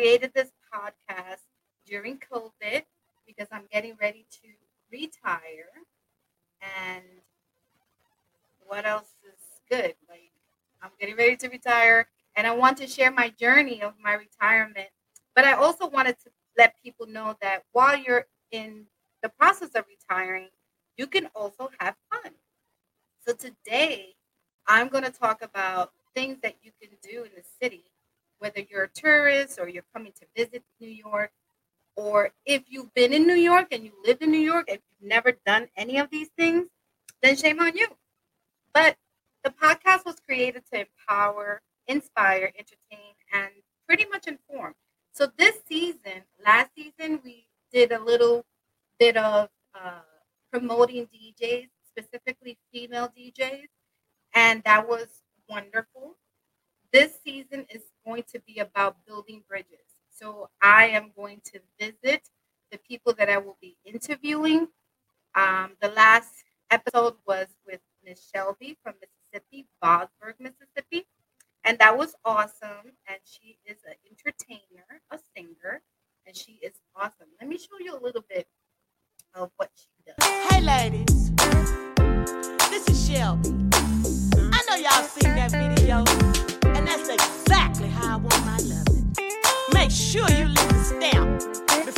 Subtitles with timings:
[0.00, 1.42] created this podcast
[1.86, 2.82] during COVID
[3.26, 4.48] because I'm getting ready to
[4.90, 5.68] retire,
[6.62, 7.04] and
[8.66, 9.38] what else is
[9.68, 9.94] good?
[10.08, 10.32] Like
[10.82, 14.88] I'm getting ready to retire and I want to share my journey of my retirement.
[15.36, 18.86] But I also wanted to let people know that while you're in
[19.22, 20.48] the process of retiring,
[20.96, 22.32] you can also have fun.
[23.26, 24.14] So today,
[24.66, 27.89] I'm going to talk about things that you can do in the city,
[28.40, 31.30] whether you're a tourist or you're coming to visit New York,
[31.96, 35.08] or if you've been in New York and you lived in New York, if you've
[35.08, 36.66] never done any of these things,
[37.22, 37.86] then shame on you.
[38.74, 38.96] But
[39.44, 43.50] the podcast was created to empower, inspire, entertain, and
[43.86, 44.74] pretty much inform.
[45.12, 48.44] So this season, last season, we did a little
[48.98, 50.00] bit of uh,
[50.52, 53.66] promoting DJs, specifically female DJs,
[54.34, 55.06] and that was
[55.48, 56.16] wonderful.
[56.92, 59.78] This season is going to be about building bridges.
[60.10, 62.28] So I am going to visit
[62.70, 64.68] the people that I will be interviewing.
[65.34, 71.06] Um, the last episode was with Miss Shelby from Mississippi, Bosburg, Mississippi.
[71.64, 72.92] And that was awesome.
[73.08, 75.82] And she is an entertainer, a singer,
[76.26, 77.28] and she is awesome.
[77.40, 78.46] Let me show you a little bit
[79.34, 80.16] of what she does.
[80.50, 81.30] Hey ladies,
[82.70, 83.50] this is Shelby.
[84.52, 86.04] I know y'all seen that video,
[86.80, 89.14] and that's exactly how I want my loving.
[89.74, 91.89] Make sure you leave the stamp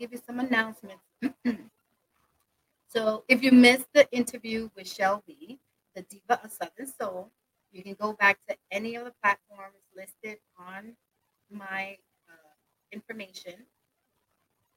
[0.00, 1.04] give you some announcements.
[2.88, 5.58] so if you missed the interview with Shelby,
[5.94, 7.30] the diva of Southern Soul,
[7.70, 10.94] you can go back to any of the platforms listed on
[11.50, 11.98] my
[12.28, 12.54] uh,
[12.92, 13.54] information,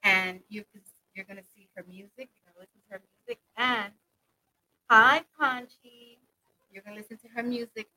[0.03, 0.81] and you can,
[1.15, 2.11] you're going to see her music.
[2.17, 3.93] You're going to listen to her music, and
[4.89, 6.17] hi, Panchi.
[6.69, 7.87] You're going to listen to her music,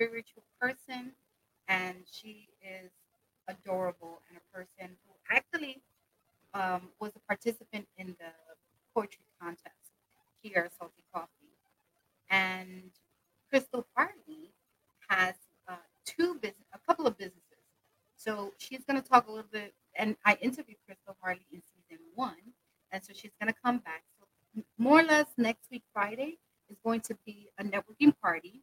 [0.00, 1.12] spiritual person
[1.68, 2.90] and she is
[3.48, 5.82] adorable and a person who actually
[6.54, 8.32] um, was a participant in the
[8.94, 9.92] poetry contest
[10.42, 11.28] here at Salty Coffee.
[12.30, 12.90] And
[13.50, 14.52] Crystal Harley
[15.08, 15.34] has
[15.68, 15.74] uh,
[16.06, 17.42] two business, a couple of businesses.
[18.16, 22.04] So she's going to talk a little bit, and I interviewed Crystal Harley in season
[22.14, 22.36] one,
[22.92, 24.02] and so she's going to come back.
[24.18, 26.38] So more or less next week, Friday,
[26.70, 28.62] is going to be a networking party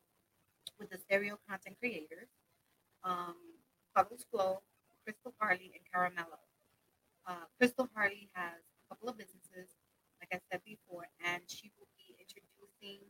[0.79, 2.29] with the stereo content creators,
[3.03, 3.35] um,
[4.31, 4.61] Flow,
[5.03, 6.37] Crystal Harley, and Caramello.
[7.25, 9.73] Uh, Crystal Harley has a couple of businesses,
[10.21, 13.09] like I said before, and she will be introducing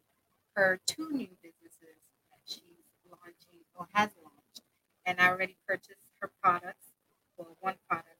[0.55, 1.99] her two new businesses
[2.31, 4.61] that she's launching or has launched.
[5.05, 6.93] And I already purchased her products,
[7.37, 8.15] well, one product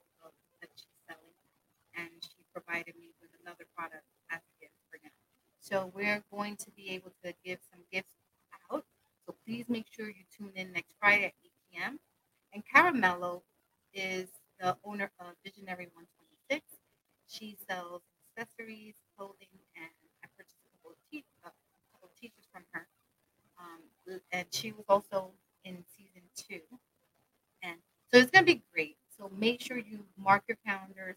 [0.60, 1.40] that she's selling,
[1.96, 5.16] and she provided me with another product as a gift for now.
[5.60, 8.17] So we're going to be able to give some gifts.
[9.28, 11.98] So please make sure you tune in next Friday at 8 p.m.
[12.54, 13.42] And Caramello
[13.92, 16.64] is the owner of Visionary 126.
[17.28, 18.00] She sells
[18.32, 19.92] accessories, clothing, and
[20.24, 21.60] I purchased a couple of, t- couple
[22.02, 22.08] of
[22.50, 22.86] from her.
[23.60, 25.32] Um, and she was also
[25.62, 26.62] in season two.
[27.62, 27.76] And
[28.10, 28.96] so it's going to be great.
[29.14, 31.16] So make sure you mark your calendars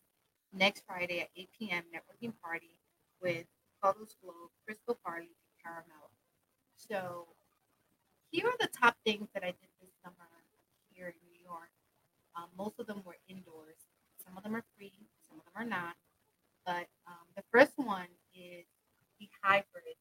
[0.52, 1.84] next Friday at 8 p.m.
[1.96, 2.76] networking party
[3.22, 3.46] with
[3.82, 6.12] Cuddles Glow, Crystal Party, and Caramel.
[6.76, 7.28] So
[8.32, 10.16] here are the top things that I did this summer
[10.94, 11.70] here in New York.
[12.36, 13.76] Um, most of them were indoors.
[14.26, 14.94] Some of them are free,
[15.30, 15.96] some of them are not.
[16.66, 18.66] But um, the first one is
[19.20, 19.98] the High Bridge.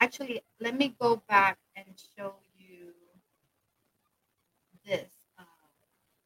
[0.00, 1.86] Actually, let me go back and
[2.16, 2.92] show you
[4.84, 5.10] this.
[5.38, 5.44] Uh,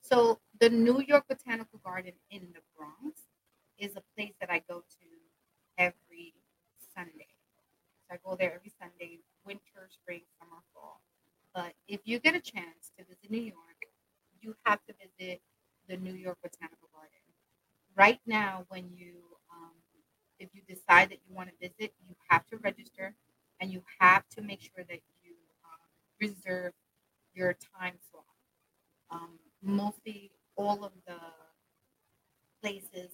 [0.00, 3.20] so the New York Botanical Garden in the Bronx
[3.78, 5.06] is a place that I go to
[5.76, 6.32] every
[6.94, 7.28] Sunday.
[8.08, 11.00] So I go there every Sunday, winter, spring, summer, fall.
[11.54, 13.80] But if you get a chance to visit New York,
[14.40, 15.40] you have to visit
[15.88, 17.10] the New York Botanical Garden.
[17.96, 19.14] Right now, when you,
[19.50, 19.72] um,
[20.38, 23.14] if you decide that you want to visit, you have to register
[23.60, 25.32] and you have to make sure that you
[25.64, 26.72] um, reserve
[27.34, 28.24] your time slot.
[29.10, 31.18] Um, mostly all of the
[32.62, 33.10] places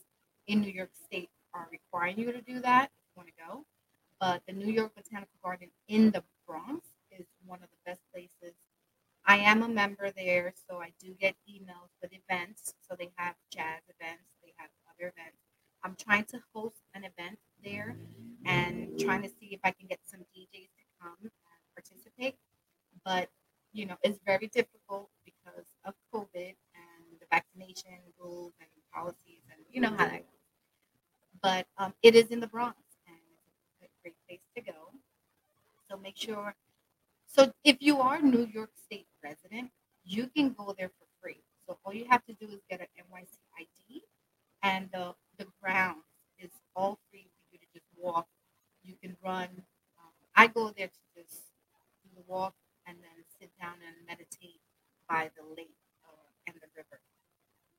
[0.46, 3.64] in New York State are requiring you to do that if you want to go.
[4.22, 8.54] But the New York Botanical Garden in the Bronx is one of the best places.
[9.26, 12.72] I am a member there, so I do get emails with events.
[12.88, 15.38] So they have jazz events, they have other events.
[15.82, 17.96] I'm trying to host an event there
[18.46, 21.30] and trying to see if I can get some DJs to come and
[21.74, 22.36] participate.
[23.04, 23.28] But
[23.72, 29.60] you know, it's very difficult because of COVID and the vaccination rules and policies, and
[29.72, 30.42] you know how that goes.
[31.42, 32.76] But um, it is in the Bronx,
[34.02, 34.92] great place to go.
[35.90, 36.54] So make sure.
[37.26, 39.70] So if you are New York State resident,
[40.04, 41.42] you can go there for free.
[41.66, 44.02] So all you have to do is get an NYC ID,
[44.62, 46.04] and the the grounds
[46.38, 48.28] is all free for you to just walk.
[48.84, 49.48] You can run.
[49.98, 51.52] Um, I go there to just
[52.04, 52.54] do the walk
[52.86, 54.60] and then sit down and meditate
[55.08, 57.00] by the lake uh, and the river.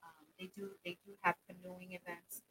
[0.03, 2.41] Um, they do they do have canoeing events,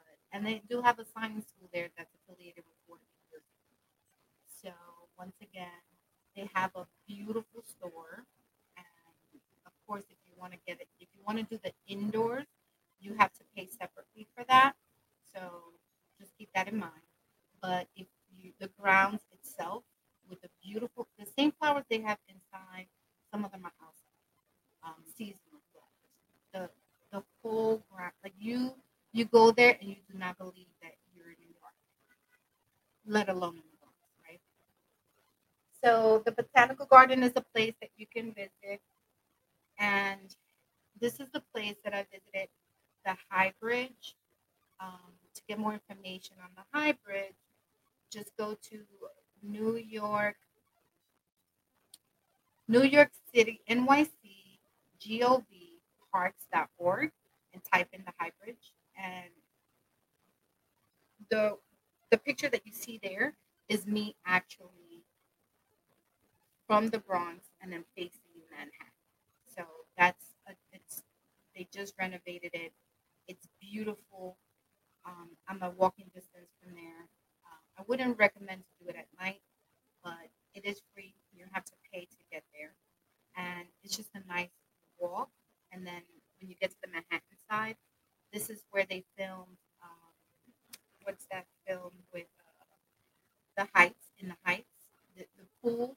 [0.00, 3.15] uh, and they do have a science school there that's affiliated with University.
[4.66, 4.72] So
[5.16, 5.78] once again,
[6.34, 8.24] they have a beautiful store,
[8.76, 8.86] and
[9.64, 12.46] of course, if you want to get it, if you want to do the indoors,
[13.00, 14.74] you have to pay separately for that.
[15.34, 15.40] So
[16.18, 17.06] just keep that in mind.
[17.62, 19.84] But if you the grounds itself
[20.28, 22.86] with the beautiful, the same flowers they have inside.
[23.32, 24.18] Some of them are outside,
[24.84, 26.10] um, seasonal flowers.
[26.52, 26.70] The
[27.18, 28.74] the whole ground, like you
[29.12, 31.74] you go there and you do not believe that you're in New York,
[33.06, 33.96] let alone in the Bronx,
[34.28, 34.40] right?
[35.84, 38.80] So the botanical garden is a place that you can visit,
[39.78, 40.34] and
[41.00, 42.48] this is the place that I visited,
[43.04, 44.16] the High Bridge.
[44.80, 47.36] Um, to get more information on the High Bridge,
[48.12, 48.78] just go to
[49.42, 50.36] New York,
[52.66, 54.08] New York City, NYC,
[55.00, 55.44] GOV,
[56.12, 57.12] parks.org,
[57.54, 58.72] and type in the High Bridge.
[58.98, 59.30] And
[61.30, 61.56] the
[62.10, 63.34] the picture that you see there
[63.68, 64.86] is me actually
[66.66, 68.92] from the Bronx and then facing Manhattan.
[69.56, 69.64] So
[69.96, 71.02] that's a, it's
[71.54, 72.72] they just renovated it.
[73.28, 74.36] It's beautiful.
[75.06, 77.08] Um, I'm a walking distance from there.
[77.46, 79.40] Uh, I wouldn't recommend to do it at night,
[80.04, 81.14] but it is free.
[81.32, 82.72] You don't have to pay to get there,
[83.36, 84.50] and it's just a nice
[85.00, 85.30] walk.
[85.72, 86.02] And then
[86.40, 87.76] when you get to the Manhattan side,
[88.32, 89.58] this is where they filmed.
[89.82, 90.12] Um,
[91.04, 92.64] what's that film with uh,
[93.64, 94.10] the Heights?
[94.18, 94.70] In the Heights,
[95.16, 95.96] the, the pool,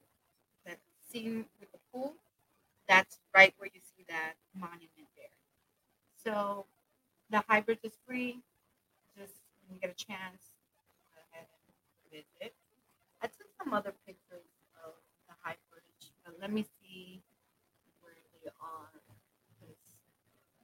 [0.66, 0.78] that
[1.10, 2.14] scene with the pool.
[2.88, 5.36] That's right where you see that monument there.
[6.24, 6.66] So
[7.30, 8.40] the High Bridge is free.
[9.18, 9.34] Just
[9.66, 10.42] when you get a chance,
[11.14, 11.74] go ahead and
[12.12, 12.54] visit.
[13.22, 14.48] I took some other pictures
[14.86, 14.94] of
[15.28, 17.22] the High Bridge, but let me see
[18.02, 18.90] where they are.
[19.60, 19.78] 'cause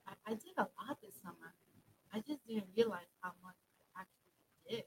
[0.07, 1.53] I, I did a lot this summer.
[2.13, 3.55] I just didn't realize how much
[3.95, 4.37] I actually
[4.69, 4.85] did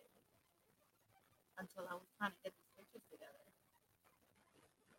[1.59, 3.45] until I was trying to get these pictures together.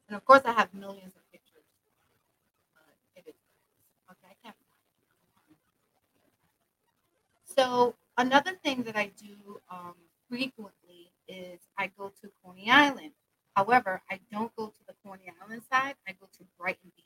[0.07, 1.65] And of course, I have millions of pictures,
[2.75, 3.35] but it is
[4.11, 4.27] okay.
[4.31, 5.57] I can't find it.
[7.45, 9.95] So another thing that I do um,
[10.29, 13.11] frequently is I go to Coney Island.
[13.55, 15.95] However, I don't go to the Coney Island side.
[16.07, 17.05] I go to Brighton Beach,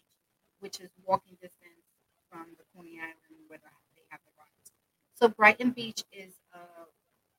[0.59, 1.85] which is walking distance
[2.29, 3.15] from the Coney Island
[3.47, 4.71] where the- they have the rides.
[5.13, 6.59] So Brighton Beach is a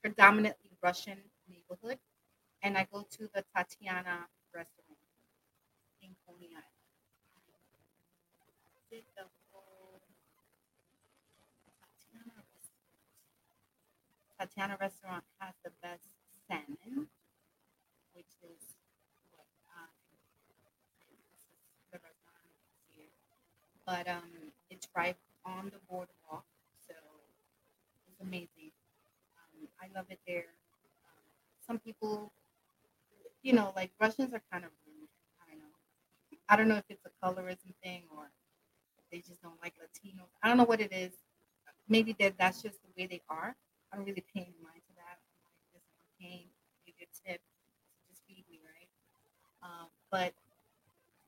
[0.02, 1.98] predominantly Russian neighborhood,
[2.66, 4.98] and I go to the Tatiana restaurant
[6.02, 6.66] in Coney Island.
[8.90, 8.98] The
[11.78, 12.82] Tatiana restaurant.
[14.40, 16.10] Tatiana restaurant has the best
[16.48, 17.06] salmon,
[18.14, 18.74] which is
[19.30, 19.86] what I
[23.86, 26.44] but um, it's right on the boardwalk,
[26.88, 26.94] so
[28.08, 28.74] it's amazing.
[29.38, 30.50] Um, I love it there.
[31.06, 31.22] Um,
[31.64, 32.32] some people,
[33.46, 35.08] you know, like Russians are kind of rude.
[35.40, 35.70] I don't know.
[36.48, 38.28] I don't know if it's a colorism thing or
[39.12, 40.34] they just don't like Latinos.
[40.42, 41.12] I don't know what it is.
[41.88, 43.54] Maybe that that's just the way they are.
[43.92, 45.22] I don't really pay any mind to that.
[45.22, 46.48] I'm like, I'm paying,
[46.84, 47.40] give you a tip,
[48.10, 48.90] just feed me, right?
[49.62, 50.34] Um, but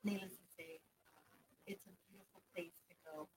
[0.03, 0.79] needless to say,
[1.15, 1.23] uh,
[1.67, 3.27] it's a beautiful place to go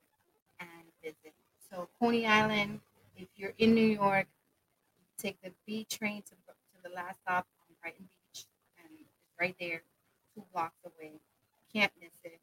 [0.58, 1.34] and visit.
[1.70, 2.80] So Coney Island,
[3.16, 4.26] if you're in New York,
[5.18, 8.21] take the B train to, to the last stop on Brighton Beach,
[9.42, 9.82] right there,
[10.34, 11.10] two blocks away.
[11.74, 12.38] Can't miss it.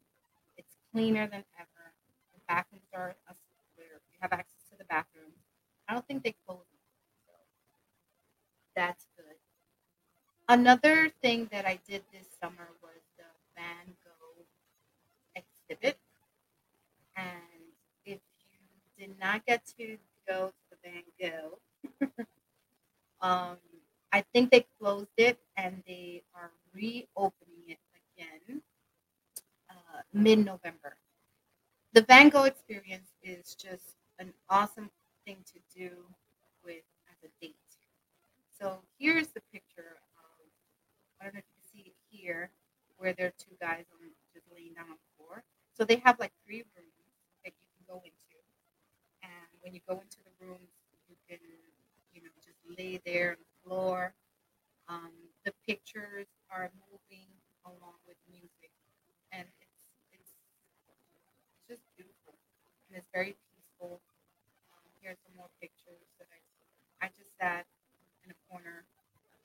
[0.58, 1.84] It's cleaner than ever.
[2.34, 3.14] The bathrooms are
[3.78, 5.40] you have access to the bathrooms.
[5.88, 6.84] I don't think they close them,
[7.26, 7.32] so
[8.76, 9.36] that's good.
[10.46, 13.24] Another thing that I did this summer was the
[13.56, 14.44] Van Gogh
[15.34, 15.96] exhibit.
[17.16, 17.72] And
[18.04, 19.96] if you did not get to
[20.28, 22.26] go to the Van Gogh,
[23.26, 23.56] um,
[24.12, 27.78] I think they closed it and they are reopening it
[28.16, 28.62] again
[29.70, 30.96] uh, mid November.
[31.92, 34.90] The Van Gogh experience is just an awesome
[35.26, 35.90] thing to do
[36.64, 37.56] with as a date.
[38.58, 40.46] So here's the picture of,
[41.20, 42.50] I don't know if you can see it here,
[42.98, 45.42] where there are two guys on just laying down on the floor.
[45.74, 47.00] So they have like three rooms
[47.44, 48.38] that you can go into.
[49.22, 50.70] And when you go into the rooms,
[51.08, 51.38] you can,
[52.12, 54.14] you know, just lay there the floor.
[54.88, 55.12] Um,
[55.44, 57.28] the pictures are moving
[57.64, 58.72] along with music,
[59.32, 59.80] and it's
[60.12, 60.32] it's
[61.52, 62.34] it's just beautiful
[62.90, 64.00] and it's very peaceful.
[64.74, 67.66] Um, here's some more pictures that I I just sat
[68.26, 68.84] in a corner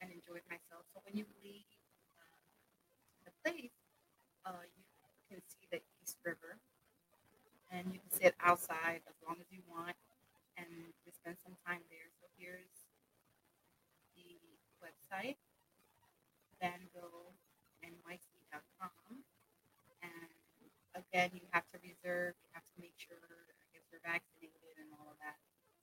[0.01, 0.83] and enjoyed myself.
[0.93, 1.69] So when you leave
[2.19, 2.41] uh,
[3.29, 3.77] the place,
[4.45, 4.83] uh, you
[5.29, 6.57] can see the East River,
[7.71, 9.95] and you can sit outside as long as you want,
[10.57, 10.67] and
[11.25, 12.05] spend some time there.
[12.21, 12.84] So here's
[15.05, 15.37] website,
[16.61, 19.23] VanGoghNYC.com,
[20.01, 20.29] and
[20.95, 22.33] again, you have to reserve.
[22.41, 25.37] You have to make sure I guess you're vaccinated and all of that.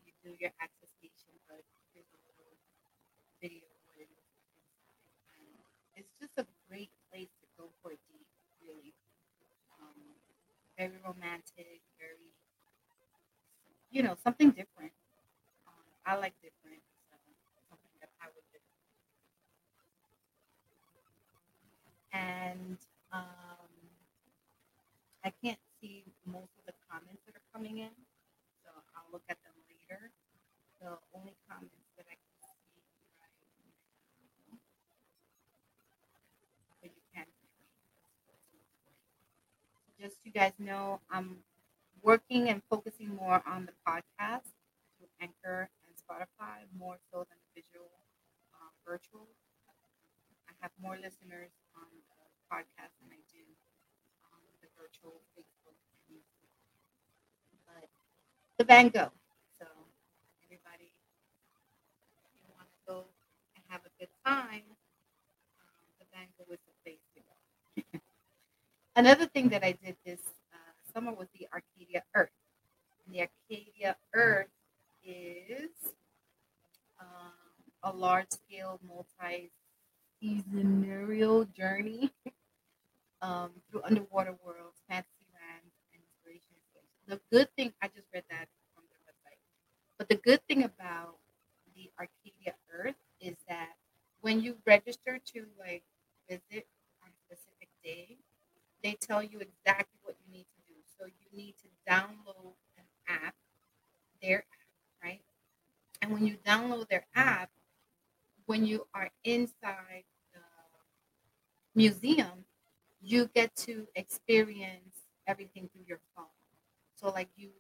[0.07, 1.63] You do your attestation, but
[1.95, 2.57] here's a little
[3.41, 3.67] video
[5.95, 8.31] it's just a great place to go for a date,
[8.65, 8.95] really.
[9.79, 10.17] Um,
[10.79, 12.33] very romantic, very,
[13.91, 14.93] you know, something different.
[15.69, 16.81] Um, I like different,
[17.11, 17.17] so
[17.69, 18.59] something that I would do.
[22.13, 22.79] And
[23.13, 23.69] um,
[25.25, 27.91] I can't see most of the comments that are coming in,
[28.65, 30.11] so I'll look at them later.
[30.81, 32.33] The only comments that I can
[32.75, 32.83] see
[33.21, 33.37] right
[34.51, 34.59] now,
[36.83, 37.49] but you can me.
[40.01, 41.39] Just so you guys know, I'm
[42.03, 44.51] working and focusing more on the podcast
[44.99, 47.91] through Anchor and Spotify, more so than the visual,
[48.55, 49.29] uh, virtual.
[50.63, 53.43] Have more listeners on the podcast than I do
[54.31, 56.55] on the virtual Facebook and YouTube.
[57.67, 57.91] But
[58.59, 59.11] the Van Gogh.
[59.59, 59.67] So
[60.47, 60.95] everybody,
[62.23, 63.05] if you want to go
[63.57, 64.63] and have a good time,
[65.59, 67.99] um, the Van Gogh is the place to go.
[68.95, 70.21] Another thing that I did this
[70.55, 72.31] uh, summer was the Arcadia Earth.
[73.05, 74.55] And the Arcadia Earth
[75.03, 75.75] is
[77.01, 77.35] um,
[77.83, 78.79] a large-scale,
[80.23, 82.11] multi-seasonal journey
[83.23, 86.55] um, through underwater worlds, fantasy lands, and inspiration.
[87.07, 89.39] The good thing, I just read that from their website,
[89.99, 91.17] but the good thing about
[91.75, 93.75] the Arcadia Earth is that
[94.21, 95.83] when you register to like
[96.29, 96.67] visit
[97.03, 98.17] on a specific day,
[98.83, 100.75] they tell you exactly what you need to do.
[100.99, 103.35] So you need to download an app,
[104.23, 105.21] their app, right?
[106.01, 107.51] And when you download their app,
[108.47, 110.12] when you are inside the
[111.75, 112.45] museum,
[113.01, 116.27] you get to experience everything through your phone.
[116.97, 117.51] So, like, you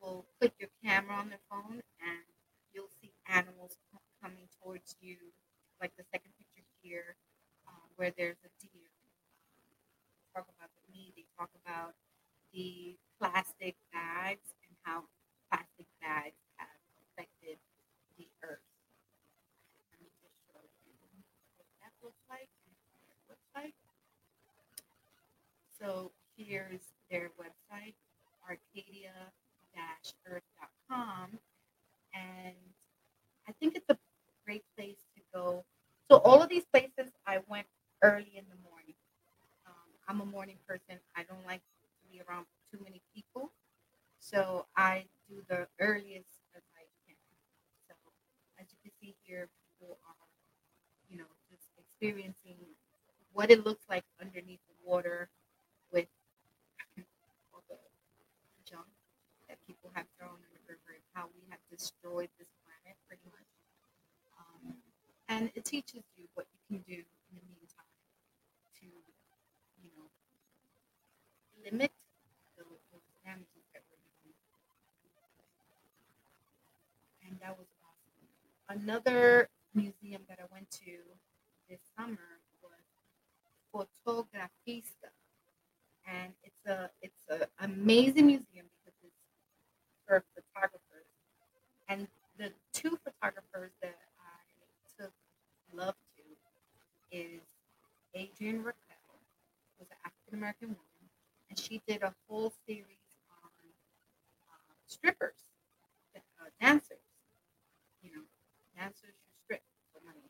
[0.00, 2.24] will put your camera on the phone and
[2.72, 3.76] you'll see animals
[4.22, 5.16] coming towards you.
[5.80, 7.16] Like the second picture here,
[7.68, 8.88] um, where there's a deer.
[10.34, 11.94] Talk about the meat, they talk about
[12.52, 15.04] the plastic bags and how
[15.50, 16.68] plastic bags have
[17.14, 17.58] affected
[18.18, 18.58] the earth.
[19.90, 20.90] Let me just show you
[21.56, 23.74] what that looks like and what it looks like.
[25.78, 27.94] So here's their website,
[28.42, 31.38] arcadia-earth.com.
[32.14, 32.54] And
[33.48, 33.98] I think it's a
[34.44, 35.64] great place to go.
[36.10, 37.66] So all of these places I went
[38.02, 38.94] early in the morning.
[39.66, 40.98] Um, I'm a morning person.
[41.16, 43.50] I don't like to be around too many people
[52.04, 52.60] experiencing
[53.32, 55.30] what it looks like underneath the water
[55.90, 56.04] with
[57.54, 57.80] all the
[58.68, 58.84] junk
[59.48, 63.24] that people have thrown in the river and how we have destroyed this planet pretty
[63.32, 63.48] much.
[64.36, 64.76] Um,
[65.32, 67.96] and it teaches you what you can do in the meantime
[68.84, 68.86] to,
[69.80, 70.04] you know,
[71.64, 71.92] limit
[72.60, 74.36] the, the damages that we're doing.
[77.24, 78.73] And that was awesome.
[78.84, 80.92] Another museum that I went to
[81.70, 82.18] this summer
[83.72, 85.10] was Fotografiska,
[86.06, 89.16] and it's a it's an amazing museum because it's
[90.06, 91.08] for photographers.
[91.88, 95.12] And the two photographers that I took
[95.74, 97.40] love to is
[98.16, 99.16] Adrienne Raquel,
[99.78, 101.08] who's an African American woman,
[101.50, 103.08] and she did a whole series
[103.42, 103.50] on
[104.50, 105.40] uh, strippers,
[106.16, 106.20] uh,
[106.60, 106.98] dancers.
[108.02, 108.22] You know,
[108.76, 110.28] dancers who strip for money,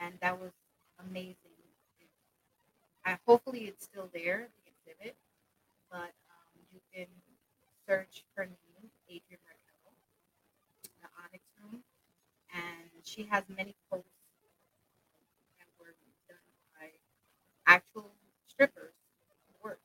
[0.00, 0.52] and that was
[1.08, 1.36] amazing.
[3.04, 5.16] I, hopefully, it's still there, the exhibit,
[5.90, 7.06] but um, you can
[7.88, 9.92] search her name, Adrienne Raquel,
[11.02, 11.82] the Onyx Room,
[12.54, 14.08] and she has many posts
[15.58, 15.94] that were
[16.28, 16.38] done
[16.78, 16.88] by
[17.66, 18.10] actual
[18.48, 18.94] strippers
[19.62, 19.80] who work.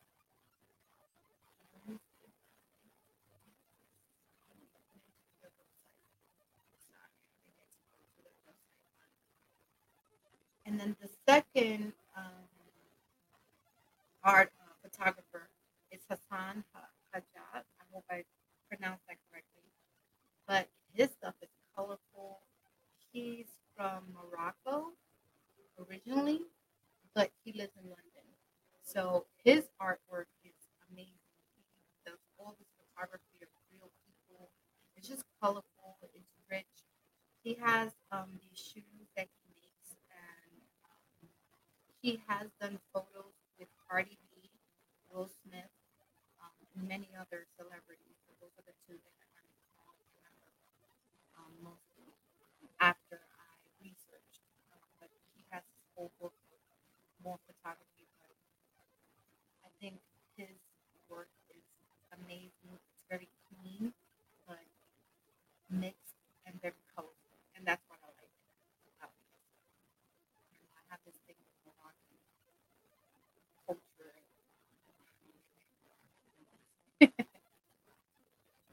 [10.74, 12.50] And then the second um,
[14.24, 15.48] art uh, photographer
[15.92, 17.62] is Hassan Ha- Hajjaj.
[17.62, 18.24] I hope I
[18.70, 19.70] pronounced that correctly.
[20.48, 22.40] But his stuff is colorful.
[23.12, 23.46] He's
[23.78, 24.94] from Morocco
[25.78, 26.42] originally,
[27.14, 28.26] but he lives in London.
[28.84, 30.58] So his artwork is
[30.90, 31.22] amazing.
[31.54, 31.62] He
[32.06, 34.50] does all this photography of real people.
[34.98, 35.98] It's just colorful.
[36.16, 36.66] It's rich.
[37.44, 40.54] He has um, these shoes that he makes, and
[40.88, 41.30] um,
[42.02, 44.50] he has done photos with Cardi B,
[45.12, 45.72] Will Smith,
[46.42, 48.18] um, and many other celebrities.
[48.28, 49.56] So those are the two that I kind of
[50.18, 50.50] remember
[51.40, 52.10] um, mostly
[52.80, 53.48] after I
[53.84, 54.44] researched.
[54.72, 56.60] Um, but he has his whole book of
[57.24, 58.08] more photography.
[58.24, 58.32] But
[59.68, 60.00] I think
[60.40, 60.56] his
[61.12, 61.64] work is
[62.16, 62.72] amazing.
[62.76, 63.94] It's very clean,
[64.48, 64.64] but
[65.70, 67.18] mixed and very colorful.
[67.56, 68.34] And that's what I like
[69.00, 69.30] about it.
[70.52, 72.20] You know, I have this thing with Moroccan
[73.66, 74.14] culture.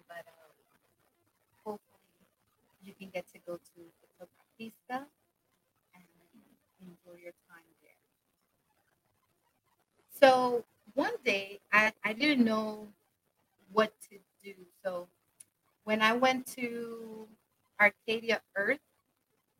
[0.08, 0.52] but uh,
[1.64, 2.24] hopefully
[2.84, 3.80] you can get to go to
[4.18, 5.06] Fotografiska
[5.94, 6.04] and
[6.80, 8.00] enjoy your time there.
[10.20, 12.86] So one day I, I didn't know
[13.72, 14.54] what to do.
[14.84, 15.08] So
[15.84, 17.26] when I went to
[17.80, 18.84] Arcadia Earth,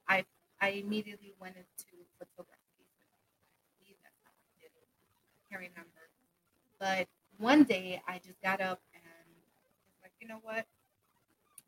[0.09, 0.25] I
[0.61, 2.59] I immediately went into photography.
[3.83, 6.05] I can't remember.
[6.79, 9.03] But one day I just got up and
[9.89, 10.67] was like, you know what?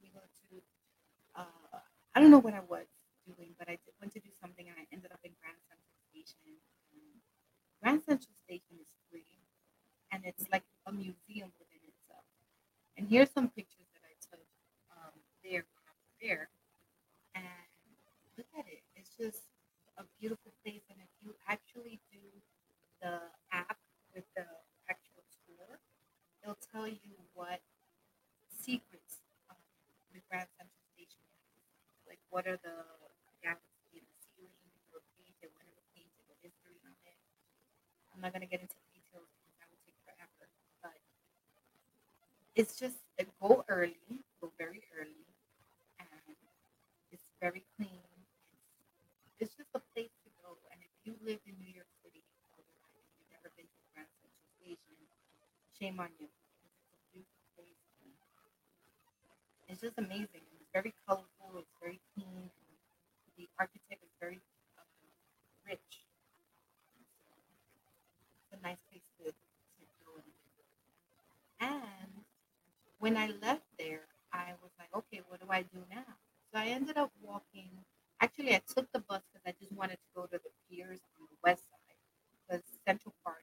[0.02, 0.62] We go to
[1.36, 1.78] uh,
[2.14, 2.86] I don't know what I was
[3.26, 6.60] doing, but I went to do something and I ended up in Grand Central Station.
[6.92, 7.16] And
[7.80, 9.24] Grand Central Station is free
[10.12, 12.28] and it's like a museum within itself.
[13.02, 14.46] And here's some pictures that I took
[14.94, 15.10] um,
[15.42, 15.66] there
[16.22, 16.46] there.
[17.34, 17.42] And
[18.38, 18.78] look at it.
[18.94, 19.42] It's just
[19.98, 20.86] a beautiful place.
[20.86, 22.22] And if you actually do
[23.02, 23.18] the
[23.50, 23.74] app
[24.14, 24.46] with the
[24.86, 25.82] actual tour,
[26.46, 27.58] it'll tell you what
[28.54, 29.18] secrets
[29.50, 29.58] um,
[30.14, 31.58] the Grand Central Station has.
[32.06, 32.86] Like what are the
[33.42, 37.18] galaxies in the ceiling or painted, was painted, the history on it.
[38.14, 40.46] I'm not gonna get into details because that would take forever.
[40.78, 41.02] But
[42.54, 43.96] it's just uh, go early,
[44.40, 45.24] go very early,
[46.00, 46.36] and
[47.10, 48.04] it's very clean.
[49.24, 50.56] It's, it's just a place to go.
[50.72, 52.20] And if you live in New York City
[52.56, 52.64] and
[53.16, 54.96] you've never been to Grand Central Station,
[55.80, 56.28] shame on you.
[57.16, 57.64] It's a.
[59.72, 60.44] It's just amazing.
[60.52, 61.56] It's very colorful.
[61.56, 62.52] It's very clean.
[62.52, 64.40] And the architect is very
[64.76, 64.84] uh,
[65.64, 66.04] rich.
[68.44, 70.68] It's a nice place to, to go and visit.
[71.64, 72.12] And
[73.02, 76.06] when I left there, I was like, okay, what do I do now?
[76.54, 77.68] So I ended up walking.
[78.20, 81.26] Actually, I took the bus because I just wanted to go to the piers on
[81.26, 81.98] the west side
[82.46, 83.42] because Central Park,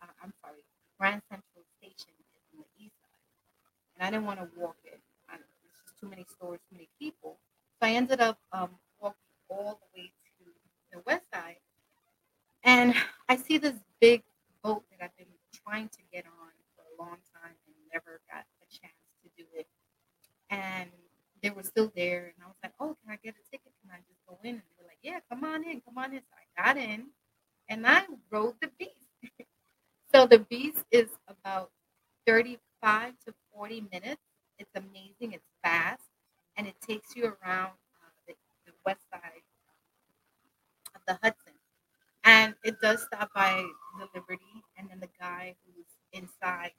[0.00, 0.62] uh, I'm sorry,
[0.96, 3.98] Grand Central Station is on the east side.
[3.98, 5.00] And I didn't want to walk it.
[5.28, 7.38] I, it's just too many stores, too many people.
[7.82, 8.70] So I ended up um,
[9.00, 10.06] walking all the way
[10.38, 10.44] to
[10.94, 11.58] the west side.
[12.62, 12.94] And
[13.28, 14.22] I see this big
[14.62, 15.34] boat that I've been
[15.66, 19.44] trying to get on for a long time and never got a chance to do
[19.56, 19.66] it.
[20.50, 20.90] And
[21.42, 22.32] they were still there.
[22.34, 23.72] And I was like, oh, can I get a ticket?
[23.82, 24.56] Can I just go in?
[24.56, 26.20] And they were like, yeah, come on in, come on in.
[26.20, 27.06] So I got in
[27.68, 28.92] and I rode the beast.
[30.14, 31.70] so the beast is about
[32.26, 34.22] 35 to 40 minutes.
[34.58, 35.32] It's amazing.
[35.32, 36.02] It's fast
[36.60, 38.34] and it takes you around uh, the,
[38.66, 39.42] the west side
[40.94, 41.54] of the Hudson.
[42.24, 43.64] And it does stop by
[43.98, 46.72] the Liberty, and then the guy who's inside,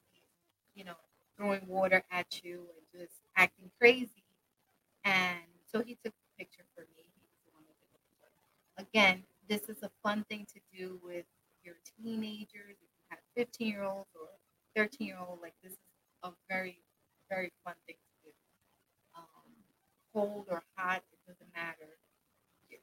[0.76, 0.94] you know,
[1.42, 4.24] throwing water at you and just acting crazy.
[5.04, 5.40] And
[5.72, 7.06] so he took a picture for me.
[8.78, 11.26] Again, this is a fun thing to do with
[11.64, 12.78] your teenagers.
[12.78, 14.30] If you have 15 year olds or
[14.76, 15.78] 13 year old, like this is
[16.24, 16.80] a very,
[17.30, 18.32] very fun thing to do.
[19.18, 19.52] Um,
[20.14, 21.98] cold or hot, it doesn't matter.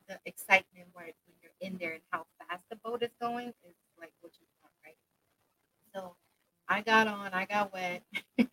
[0.08, 3.74] The excitement where when you're in there and how fast the boat is going is
[4.00, 4.96] like what you want, right?
[5.94, 6.16] So
[6.68, 8.02] I got on, I got wet.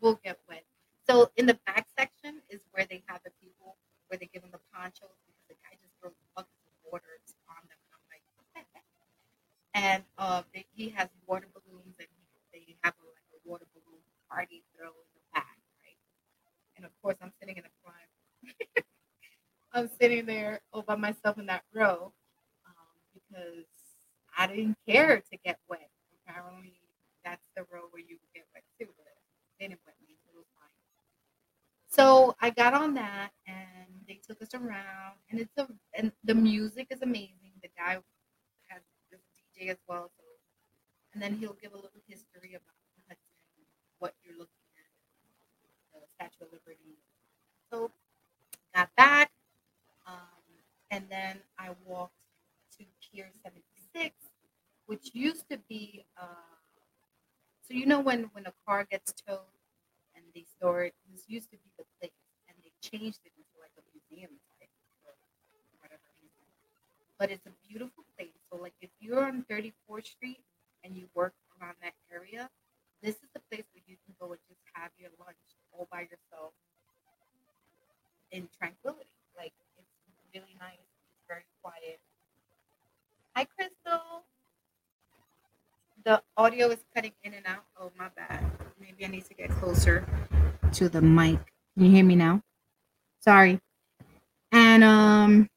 [0.00, 0.64] we'll get wet.
[1.08, 3.76] So in the back section is where they have the people
[4.08, 7.62] where they give them the ponchos because the guy just throws buckets of water on
[7.68, 7.78] them.
[7.78, 8.24] And I'm like,
[9.74, 13.66] and uh, they, he has water balloons and he, they have a, like a water
[13.74, 15.98] balloon party throw in the back, right?
[16.76, 18.86] And of course, I'm sitting in the front.
[19.72, 22.12] I'm sitting there all by myself in that row
[22.66, 23.66] um, because
[24.36, 25.88] I didn't care to get wet.
[26.26, 26.79] Apparently,
[27.24, 29.06] that's the row where you get wet too, but
[29.58, 30.70] didn't wet me, it was fine.
[31.88, 36.34] So I got on that, and they took us around, and it's a and the
[36.34, 37.52] music is amazing.
[37.62, 37.98] The guy
[38.68, 40.24] has this DJ as well, so
[41.12, 43.66] and then he'll give a little history about the Hudson,
[43.98, 46.96] what you're looking at, the Statue of Liberty.
[47.70, 47.90] So
[48.74, 49.30] got back,
[50.06, 50.16] um,
[50.90, 52.14] and then I walked
[52.78, 54.14] to Pier 76,
[54.86, 56.04] which used to be.
[56.16, 56.59] Uh,
[57.70, 59.46] so you know when when a car gets towed
[60.16, 62.18] and they store it, this used to be the place,
[62.50, 64.74] and they changed it into like a museum type
[65.06, 65.14] or
[65.78, 66.02] whatever.
[67.14, 68.34] But it's a beautiful place.
[68.50, 70.42] So like if you're on 34th Street
[70.82, 72.50] and you work around that area,
[73.06, 75.38] this is the place where you can go and just have your lunch
[75.70, 76.50] all by yourself
[78.32, 79.14] in tranquility.
[79.38, 79.94] Like it's
[80.34, 80.82] really nice.
[81.06, 82.02] It's very quiet.
[83.36, 84.26] Hi, Crystal.
[86.04, 87.64] The audio is cutting in and out.
[87.78, 88.42] Oh, my bad.
[88.80, 90.06] Maybe I need to get closer
[90.72, 91.38] to the mic.
[91.74, 92.42] Can you hear me now?
[93.20, 93.60] Sorry.
[94.50, 95.48] And um,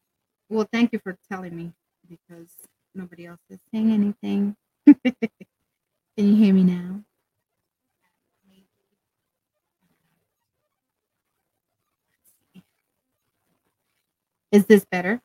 [0.49, 1.71] well, thank you for telling me
[2.10, 2.49] because
[2.93, 4.56] nobody else is saying anything.
[4.86, 5.23] Can
[6.17, 7.03] you hear me now?
[14.51, 15.21] Is this better?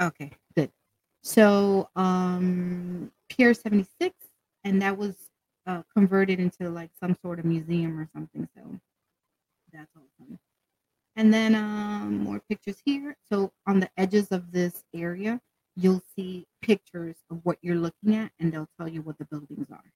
[0.00, 0.70] Okay, good.
[1.22, 4.14] So, um, Pier 76,
[4.64, 5.14] and that was
[5.66, 8.48] uh, converted into like some sort of museum or something.
[8.56, 8.62] So
[9.72, 10.38] that's awesome.
[11.16, 13.16] And then um, more pictures here.
[13.30, 15.40] So on the edges of this area,
[15.76, 19.66] you'll see pictures of what you're looking at, and they'll tell you what the buildings
[19.70, 19.92] are.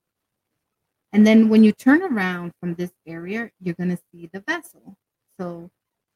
[1.12, 4.96] And then when you turn around from this area, you're going to see the vessel.
[5.38, 5.70] So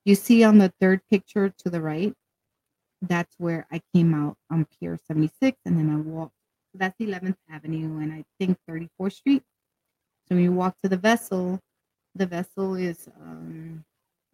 [0.05, 2.15] you see on the third picture to the right,
[3.03, 6.35] that's where I came out on Pier 76, and then I walked.
[6.75, 9.43] That's 11th Avenue and I think 34th Street.
[10.29, 11.61] So when you walk to the vessel,
[12.15, 13.85] the vessel is um,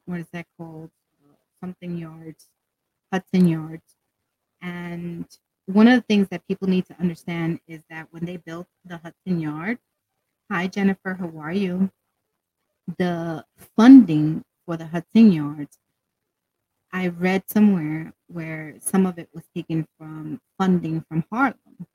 [0.07, 0.91] what is that called?
[1.61, 2.49] Something Yards,
[3.13, 3.97] Hudson Yards.
[4.63, 5.27] And
[5.67, 8.99] one of the things that people need to understand is that when they built the
[8.99, 9.79] Hudson Yard,
[10.51, 11.91] hi Jennifer, how are you?
[12.99, 13.45] The
[13.77, 15.79] funding for the Hudson Yards,
[16.93, 21.87] I read somewhere where some of it was taken from funding from Harlem.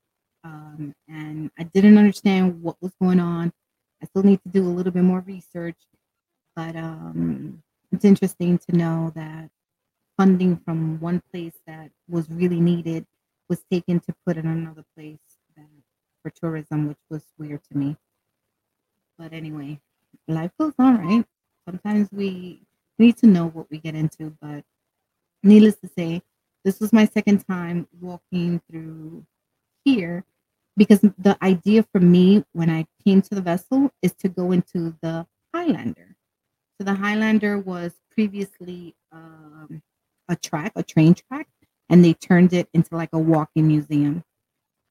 [0.46, 3.52] Um, and I didn't understand what was going on.
[4.02, 5.78] I still need to do a little bit more research,
[6.56, 9.50] but um, it's interesting to know that
[10.18, 13.08] funding from one place that was really needed
[13.50, 15.18] was taken to put in another place
[15.58, 15.66] that,
[16.22, 17.98] for tourism, which was weird to me.
[19.18, 19.80] But anyway,
[20.28, 21.26] life goes on, right?
[21.68, 22.62] Sometimes we
[23.00, 24.64] need to know what we get into, but
[25.42, 26.22] needless to say,
[26.64, 29.26] this was my second time walking through
[29.84, 30.24] here
[30.78, 34.96] because the idea for me when I came to the vessel is to go into
[35.02, 36.16] the Highlander.
[36.78, 39.82] So the Highlander was previously um,
[40.28, 41.48] a track, a train track,
[41.90, 44.24] and they turned it into like a walking museum.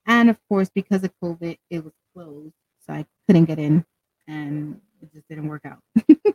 [0.06, 2.54] And of course, because of COVID, it was closed,
[2.86, 3.84] so I couldn't get in,
[4.26, 5.80] and it just didn't work out.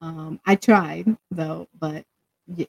[0.00, 2.04] um, I tried though, but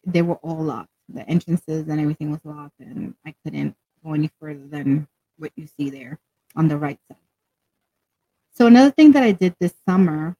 [0.06, 0.89] they were all locked.
[1.10, 5.67] The entrances and everything was locked, and I couldn't go any further than what you
[5.67, 6.20] see there
[6.56, 7.17] on the right side.
[8.54, 10.36] So another thing that I did this summer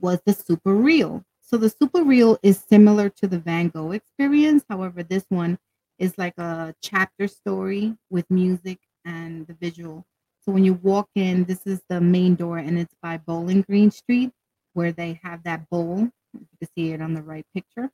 [0.00, 1.24] was the super real.
[1.40, 4.64] So the super real is similar to the Van Gogh experience.
[4.68, 5.58] However, this one
[5.98, 10.04] is like a chapter story with music and the visual.
[10.44, 13.90] So when you walk in, this is the main door, and it's by Bowling Green
[13.90, 14.32] Street,
[14.72, 16.08] where they have that bowl.
[16.32, 17.90] You can see it on the right picture.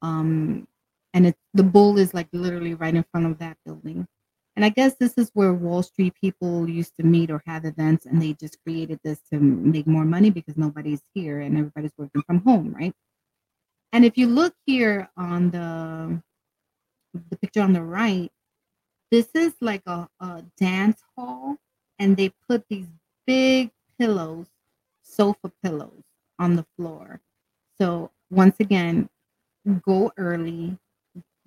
[0.00, 0.66] Um,
[1.12, 4.06] and it's the bowl is like literally right in front of that building.
[4.56, 8.06] And I guess this is where Wall Street people used to meet or have events,
[8.06, 12.22] and they just created this to make more money because nobody's here and everybody's working
[12.22, 12.94] from home, right?
[13.92, 16.22] And if you look here on the
[17.30, 18.32] the picture on the right,
[19.10, 21.56] this is like a, a dance hall,
[21.98, 22.88] and they put these
[23.26, 24.46] big pillows,
[25.02, 26.02] sofa pillows,
[26.38, 27.20] on the floor.
[27.78, 29.08] So once again,
[29.82, 30.78] go early,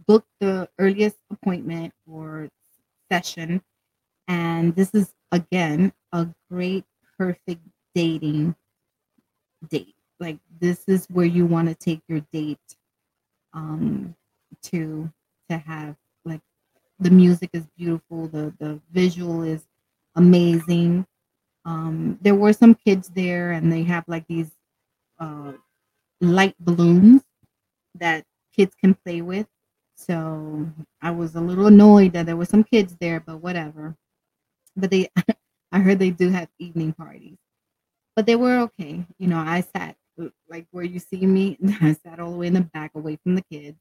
[0.07, 2.49] book the earliest appointment or
[3.11, 3.61] session.
[4.27, 6.85] And this is again a great,
[7.17, 7.61] perfect
[7.95, 8.55] dating
[9.69, 9.95] date.
[10.19, 12.59] Like this is where you want to take your date
[13.53, 14.15] um
[14.63, 15.11] to
[15.49, 15.95] to have
[16.25, 16.41] like
[16.99, 19.63] the music is beautiful, the the visual is
[20.15, 21.05] amazing.
[21.65, 24.51] Um there were some kids there and they have like these
[25.19, 25.53] uh
[26.21, 27.23] light balloons
[27.95, 29.47] that kids can play with.
[29.99, 30.65] So
[31.01, 33.97] I was a little annoyed that there were some kids there, but whatever.
[34.75, 35.09] But they,
[35.73, 37.37] I heard they do have evening parties,
[38.15, 39.05] but they were okay.
[39.17, 39.97] You know, I sat
[40.49, 43.35] like where you see me, I sat all the way in the back away from
[43.35, 43.77] the kids.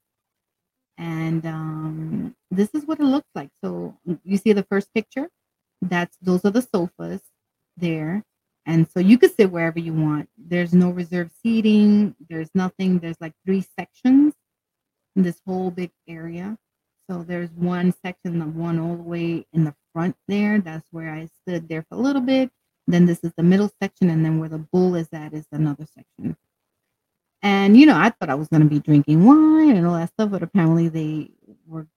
[0.97, 3.49] And um, this is what it looks like.
[3.63, 5.29] So you see the first picture?
[5.81, 7.21] That's those are the sofas
[7.77, 8.25] there.
[8.65, 10.27] And so you can sit wherever you want.
[10.37, 12.13] There's no reserved seating.
[12.29, 12.99] There's nothing.
[12.99, 14.33] There's like three sections
[15.19, 16.57] in this whole big area.
[17.09, 20.61] So there's one section, the one all the way in the front there.
[20.61, 22.49] That's where I stood there for a little bit.
[22.87, 25.85] Then this is the middle section, and then where the bull is at is another
[25.85, 26.37] section.
[27.41, 30.31] And you know, I thought I was gonna be drinking wine and all that stuff,
[30.31, 31.31] but apparently they
[31.67, 31.87] were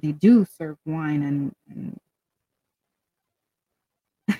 [0.00, 1.98] they do serve wine and,
[4.28, 4.38] and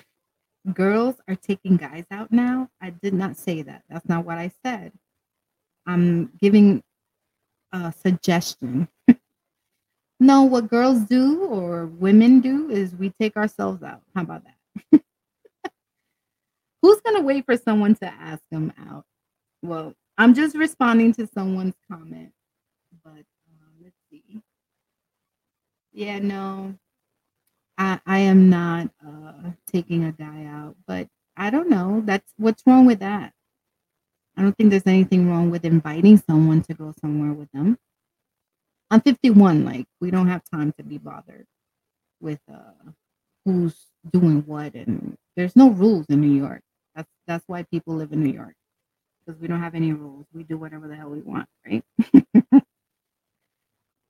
[0.73, 2.69] girls are taking guys out now.
[2.79, 3.83] I did not say that.
[3.89, 4.91] That's not what I said.
[5.87, 6.83] I'm giving
[7.71, 8.87] a suggestion.
[10.19, 14.01] no, what girls do or women do is we take ourselves out.
[14.15, 15.01] How about that?
[16.81, 19.05] Who's going to wait for someone to ask them out?
[19.61, 22.31] Well, I'm just responding to someone's comment.
[23.03, 24.41] But uh, let's see.
[25.91, 26.75] Yeah, no,
[27.77, 32.01] I, I am not uh, taking a guy out, but I don't know.
[32.05, 33.33] That's what's wrong with that.
[34.37, 37.77] I don't think there's anything wrong with inviting someone to go somewhere with them.
[38.91, 39.65] I'm 51.
[39.65, 41.45] Like we don't have time to be bothered
[42.21, 42.91] with uh,
[43.45, 46.61] who's doing what, and there's no rules in New York.
[46.95, 48.55] That's that's why people live in New York
[49.25, 50.25] because we don't have any rules.
[50.33, 51.83] We do whatever the hell we want, right?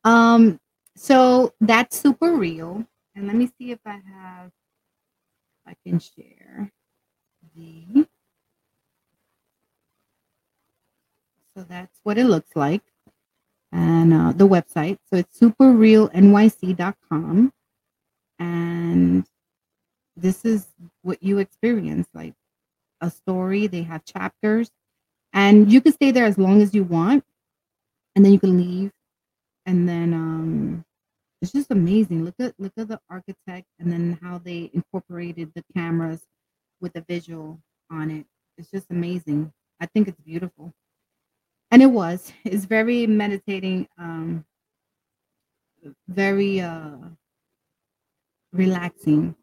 [0.03, 0.59] um.
[0.97, 2.83] So that's super real.
[3.15, 4.51] And let me see if I have,
[5.65, 6.71] I can share
[7.55, 8.07] the,
[11.57, 12.83] so that's what it looks like.
[13.71, 14.99] And uh, the website.
[15.11, 17.51] So it's superrealnyc.com.
[18.39, 19.25] And
[20.15, 20.67] this is
[21.01, 22.35] what you experience like
[23.01, 23.65] a story.
[23.65, 24.69] They have chapters.
[25.33, 27.23] And you can stay there as long as you want.
[28.15, 28.91] And then you can leave.
[29.65, 30.85] And then um,
[31.41, 32.23] it's just amazing.
[32.23, 36.21] Look at look at the architect and then how they incorporated the cameras
[36.81, 37.59] with the visual
[37.91, 38.27] on it.
[38.57, 39.51] It's just amazing.
[39.81, 40.73] I think it's beautiful.
[41.71, 42.31] And it was.
[42.45, 44.45] It's very meditating, um
[46.07, 46.97] very uh
[48.53, 49.35] relaxing.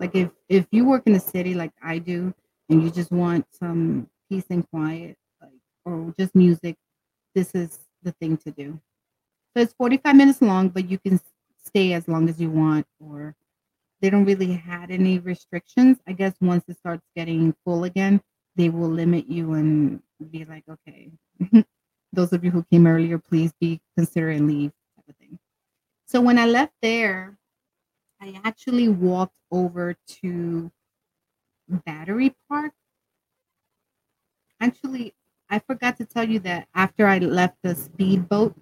[0.00, 2.34] Like if if you work in the city like I do
[2.68, 5.50] and you just want some peace and quiet, like
[5.84, 6.76] or just music,
[7.34, 8.80] this is the thing to do.
[9.56, 11.20] So it's 45 minutes long, but you can
[11.64, 13.34] stay as long as you want or
[14.00, 15.98] they don't really had any restrictions.
[16.06, 18.20] I guess once it starts getting full again,
[18.56, 21.10] they will limit you and be like, okay,
[22.12, 25.38] those of you who came earlier, please be consider and leave type of thing.
[26.06, 27.38] So when I left there,
[28.20, 30.72] I actually walked over to
[31.68, 32.72] Battery Park.
[34.60, 35.14] Actually,
[35.50, 38.54] I forgot to tell you that after I left the speedboat,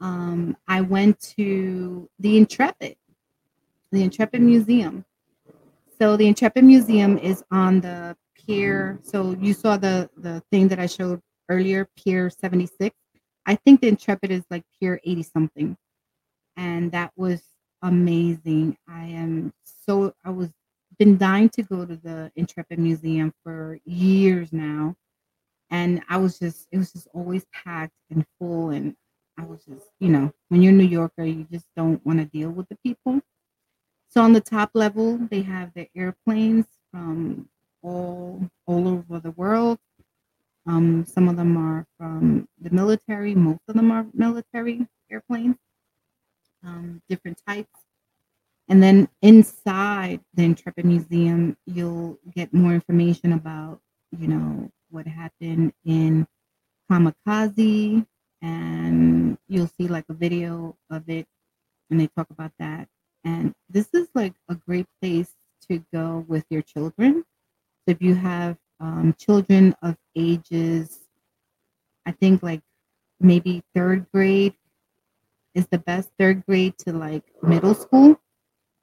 [0.00, 2.96] um, I went to the Intrepid,
[3.90, 5.04] the Intrepid Museum.
[5.98, 9.00] So the Intrepid Museum is on the pier.
[9.02, 12.94] So you saw the the thing that I showed earlier, Pier 76.
[13.46, 15.76] I think the Intrepid is like Pier 80 something.
[16.56, 17.42] And that was
[17.82, 18.76] amazing.
[18.88, 20.50] I am so I was
[20.98, 24.96] been dying to go to the Intrepid Museum for years now.
[25.70, 28.96] And I was just it was just always packed and full and
[29.38, 32.24] I was just, you know, when you're a New Yorker, you just don't want to
[32.24, 33.20] deal with the people.
[34.08, 37.48] So on the top level, they have the airplanes from
[37.82, 39.78] all all over the world.
[40.66, 43.34] Um, some of them are from the military.
[43.34, 45.56] Most of them are military airplanes,
[46.64, 47.70] um, different types.
[48.68, 53.80] And then inside the Intrepid Museum, you'll get more information about,
[54.18, 56.26] you know, what happened in
[56.90, 58.04] Kamikaze,
[58.42, 61.26] and you'll see like a video of it,
[61.90, 62.88] and they talk about that.
[63.24, 65.30] And this is like a great place
[65.68, 67.24] to go with your children.
[67.84, 71.00] So if you have um, children of ages,
[72.06, 72.62] I think like
[73.20, 74.54] maybe third grade
[75.54, 78.20] is the best third grade to like middle school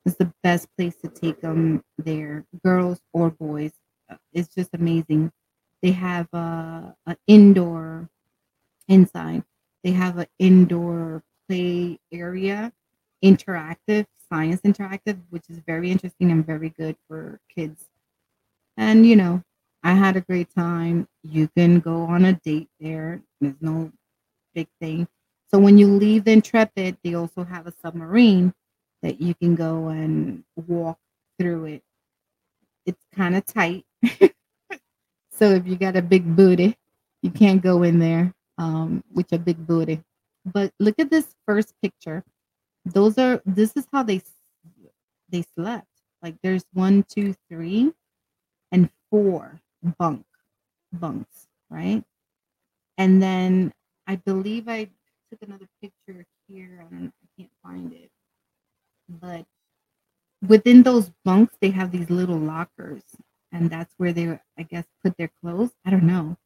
[0.06, 3.72] is the best place to take them there, girls or boys.
[4.10, 5.32] Uh, It's just amazing.
[5.82, 8.10] They have a, a indoor
[8.88, 9.44] inside.
[9.84, 12.74] They have an indoor play area,
[13.24, 17.86] interactive science interactive, which is very interesting and very good for kids.
[18.78, 19.44] And you know,
[19.84, 21.08] I had a great time.
[21.24, 23.22] You can go on a date there.
[23.42, 23.92] There's no
[24.54, 25.08] big thing.
[25.52, 28.54] So when you leave the Intrepid, they also have a submarine
[29.02, 30.98] that you can go and walk
[31.38, 31.84] through it.
[32.86, 33.86] It's kind of tight.
[35.32, 36.78] so if you got a big booty,
[37.22, 40.02] you can't go in there um, with your big booty.
[40.46, 42.24] But look at this first picture.
[42.86, 44.22] Those are this is how they
[45.30, 45.88] they slept.
[46.22, 47.94] Like there's one, two, three,
[48.72, 49.62] and four
[49.98, 50.26] bunk
[50.94, 52.04] bunks, right?
[52.98, 53.74] And then
[54.08, 54.86] I believe I
[55.30, 56.86] took another picture here.
[56.92, 58.12] I I can't find it.
[59.10, 59.46] But
[60.48, 63.04] within those bunks they have these little lockers
[63.52, 65.72] and that's where they I guess put their clothes.
[65.86, 66.38] I don't know.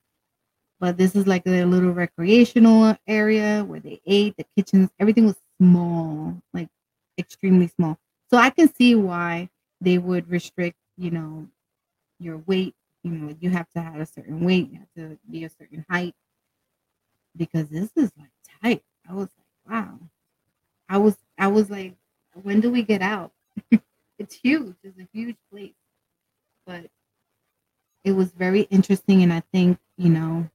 [0.79, 5.35] But this is like their little recreational area where they ate, the kitchens, everything was
[5.59, 6.69] small, like
[7.17, 7.97] extremely small.
[8.29, 9.49] So I can see why
[9.81, 11.47] they would restrict, you know,
[12.19, 12.75] your weight.
[13.07, 15.85] You know, you have to have a certain weight, you have to be a certain
[15.89, 16.13] height
[17.35, 18.31] because this is like
[18.61, 18.83] tight.
[19.09, 19.99] I was like, wow.
[20.89, 21.95] I was I was like,
[22.41, 23.31] when do we get out?
[24.19, 24.75] it's huge.
[24.83, 25.73] It's a huge place.
[26.65, 26.89] But
[28.03, 30.49] it was very interesting and I think, you know,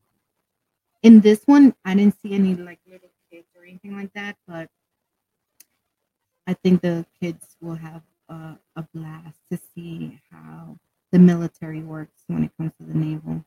[1.02, 4.68] in this one I didn't see any like little kids or anything like that, but
[6.46, 10.76] I think the kids will have a, a blast to see how
[11.12, 13.44] the military works when it comes to the naval.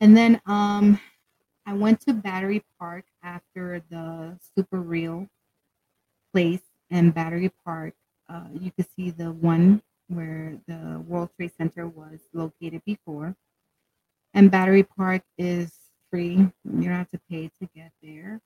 [0.00, 1.00] And then um
[1.66, 5.28] I went to Battery Park after the Super Real
[6.32, 7.94] place in Battery Park.
[8.28, 13.34] Uh, you could see the one where the World Trade Center was located before.
[14.34, 15.72] And Battery Park is
[16.10, 16.36] free.
[16.36, 18.40] You don't have to pay to get there.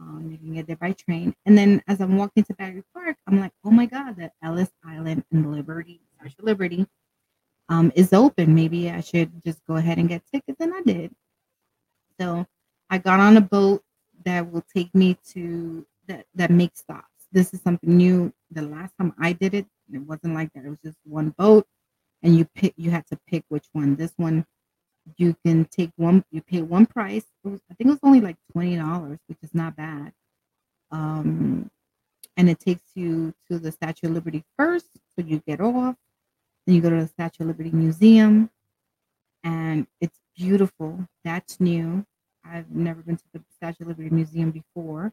[0.00, 1.34] Um, you can get there by train.
[1.44, 4.70] And then as I'm walking to Battery Park, I'm like, oh my God, the Ellis
[4.86, 6.86] Island and Liberty, Statue of Liberty,
[7.68, 8.54] um, is open.
[8.54, 10.60] Maybe I should just go ahead and get tickets.
[10.60, 11.14] And I did.
[12.20, 12.46] So
[12.90, 13.82] I got on a boat
[14.24, 17.06] that will take me to that that makes stops.
[17.32, 18.32] This is something new.
[18.50, 20.64] The last time I did it, it wasn't like that.
[20.64, 21.66] It was just one boat,
[22.22, 22.74] and you pick.
[22.76, 23.96] You had to pick which one.
[23.96, 24.44] This one,
[25.16, 26.24] you can take one.
[26.30, 27.24] You pay one price.
[27.44, 30.12] Was, I think it was only like twenty dollars, which is not bad.
[30.90, 31.70] Um,
[32.36, 35.94] and it takes you to the Statue of Liberty first, so you get off.
[36.66, 38.50] Then you go to the Statue of Liberty Museum,
[39.42, 41.06] and it's beautiful.
[41.24, 42.04] That's new.
[42.44, 45.12] I've never been to the Statue of Liberty Museum before.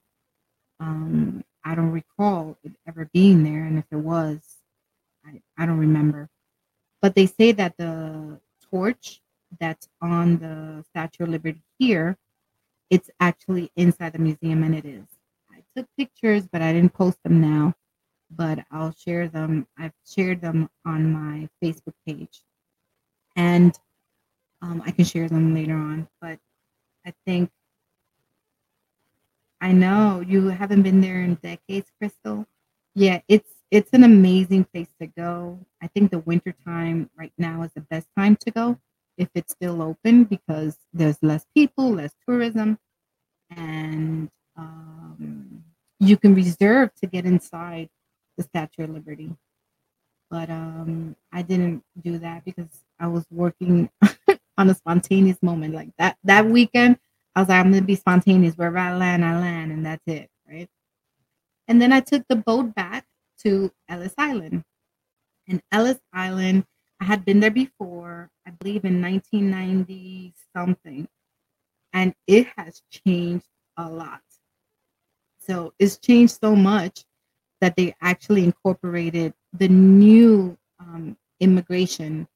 [0.80, 4.40] Um, I don't recall it ever being there, and if it was,
[5.26, 6.30] I, I don't remember.
[7.02, 8.40] But they say that the
[8.70, 9.22] torch
[9.60, 12.18] that's on the Statue of Liberty here,
[12.90, 15.06] it's actually inside the museum, and it is.
[15.52, 17.74] I took pictures, but I didn't post them now.
[18.30, 19.68] But I'll share them.
[19.78, 22.42] I've shared them on my Facebook page,
[23.36, 23.78] and
[24.62, 26.08] um, I can share them later on.
[26.22, 26.40] But
[27.06, 27.50] I think
[29.62, 32.46] I know you haven't been there in decades, Crystal.
[32.96, 35.60] Yeah, it's it's an amazing place to go.
[35.82, 38.80] I think the winter time right now is the best time to go
[39.18, 42.78] if it's still open because there's less people, less tourism,
[43.50, 45.64] and um,
[46.00, 47.90] you can reserve to get inside
[48.38, 49.36] the Statue of Liberty.
[50.30, 53.90] But um, I didn't do that because I was working
[54.58, 57.00] on a spontaneous moment like that that weekend.
[57.36, 58.56] I was like, I'm gonna be spontaneous.
[58.56, 60.68] Wherever I land, I land, and that's it, right?
[61.68, 63.06] And then I took the boat back
[63.40, 64.64] to Ellis Island.
[65.48, 66.66] And Ellis Island,
[67.00, 71.08] I had been there before, I believe in 1990 something,
[71.94, 74.22] and it has changed a lot.
[75.40, 77.06] So it's changed so much
[77.62, 82.28] that they actually incorporated the new um, immigration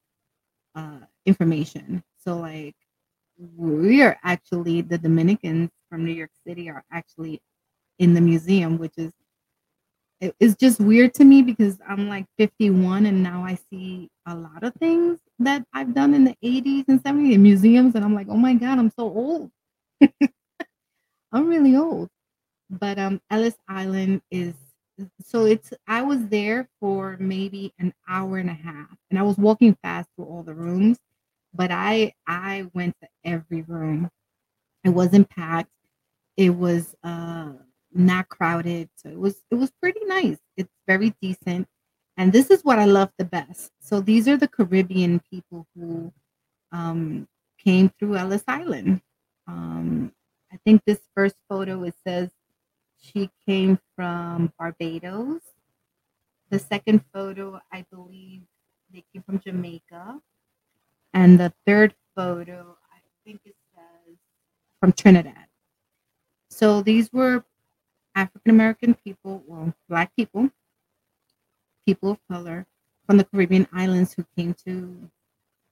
[0.76, 2.04] uh, information.
[2.18, 2.76] So like
[3.58, 7.42] we are actually the Dominicans from New York City are actually
[8.00, 9.12] in the museum, which is
[10.20, 14.36] it- it's just weird to me because I'm like 51 and now I see a
[14.36, 18.14] lot of things that I've done in the 80s and 70s in museums and I'm
[18.14, 19.52] like, oh my god, I'm so old.
[21.32, 22.10] I'm really old.
[22.70, 24.56] But um Ellis Island is
[25.24, 29.38] so it's I was there for maybe an hour and a half and I was
[29.38, 30.98] walking fast through all the rooms,
[31.54, 34.10] but I I went to every room.
[34.84, 35.72] It wasn't packed.
[36.38, 37.54] It was uh
[37.94, 38.90] not crowded.
[38.96, 40.38] So it was it was pretty nice.
[40.58, 41.68] It's very decent.
[42.18, 43.72] And this is what I love the best.
[43.82, 46.14] So these are the Caribbean people who
[46.72, 47.28] um
[47.60, 49.02] came through Ellis Island.
[49.48, 50.14] Um
[50.52, 52.30] I think this first photo it says
[53.02, 55.42] she came from Barbados.
[56.50, 58.42] The second photo, I believe
[58.94, 60.20] they came from Jamaica.
[61.14, 64.18] And the third photo, I think it says
[64.80, 65.48] from Trinidad.
[66.50, 67.44] So these were
[68.16, 70.50] African American people, well, black people,
[71.86, 72.66] people of color
[73.06, 75.10] from the Caribbean islands who came to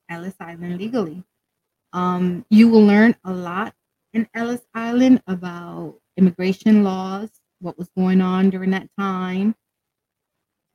[0.09, 1.23] Ellis Island legally.
[1.93, 3.73] Um, you will learn a lot
[4.13, 7.29] in Ellis Island about immigration laws,
[7.59, 9.55] what was going on during that time,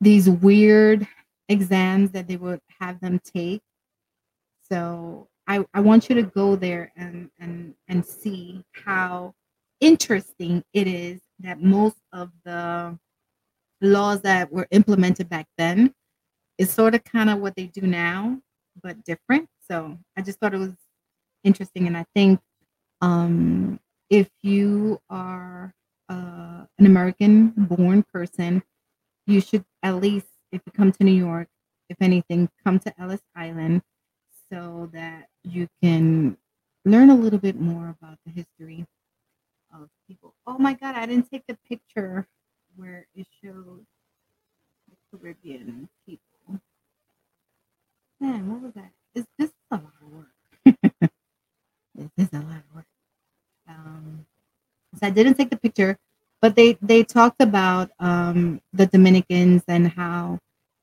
[0.01, 1.07] these weird
[1.49, 3.61] exams that they would have them take.
[4.71, 9.33] So I, I want you to go there and, and and see how
[9.79, 12.97] interesting it is that most of the
[13.81, 15.93] laws that were implemented back then
[16.57, 18.39] is sort of kind of what they do now,
[18.81, 19.47] but different.
[19.69, 20.73] So I just thought it was
[21.43, 22.39] interesting, and I think
[23.05, 23.79] um,
[24.09, 25.71] if you are
[26.09, 28.63] uh, an American-born person,
[29.27, 31.47] you should at least, if you come to New York,
[31.89, 33.83] if anything, come to Ellis Island
[34.51, 36.35] so that you can
[36.83, 38.87] learn a little bit more about the history
[39.71, 40.33] of people.
[40.47, 42.27] Oh my God, I didn't take the picture
[42.75, 43.85] where it showed
[44.89, 46.59] the Caribbean people.
[48.19, 48.91] Man, what was that?
[49.13, 50.31] Is this is a lot of work?
[51.95, 52.84] this is a lot of work.
[54.99, 55.97] So I didn't take the picture,
[56.41, 60.39] but they they talked about um, the Dominicans and how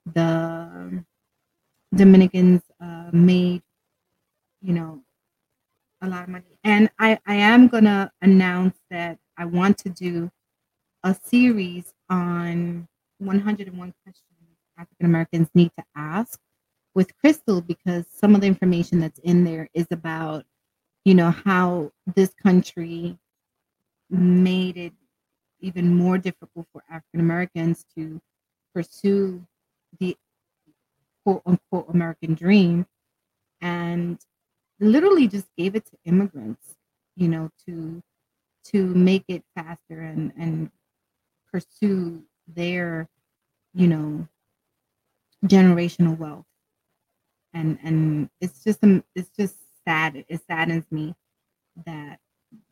[0.06, 1.04] the
[1.94, 3.62] Dominicans uh, made,
[4.60, 5.02] you know,
[6.02, 6.58] a lot of money.
[6.64, 10.30] And I, I am going to announce that I want to do
[11.04, 12.88] a series on
[13.18, 14.26] 101 questions
[14.78, 16.38] African Americans need to ask
[16.94, 20.44] with Crystal because some of the information that's in there is about,
[21.04, 23.18] you know, how this country
[24.12, 24.92] made it
[25.60, 28.20] even more difficult for African Americans to
[28.74, 29.46] pursue
[30.00, 30.16] the
[31.24, 32.86] quote unquote American dream
[33.60, 34.18] and
[34.80, 36.76] literally just gave it to immigrants,
[37.16, 38.02] you know, to
[38.64, 40.70] to make it faster and and
[41.50, 43.08] pursue their,
[43.74, 44.26] you know,
[45.46, 46.46] generational wealth.
[47.54, 48.80] And and it's just
[49.14, 49.56] it's just
[49.86, 50.24] sad.
[50.28, 51.14] It saddens me
[51.86, 52.18] that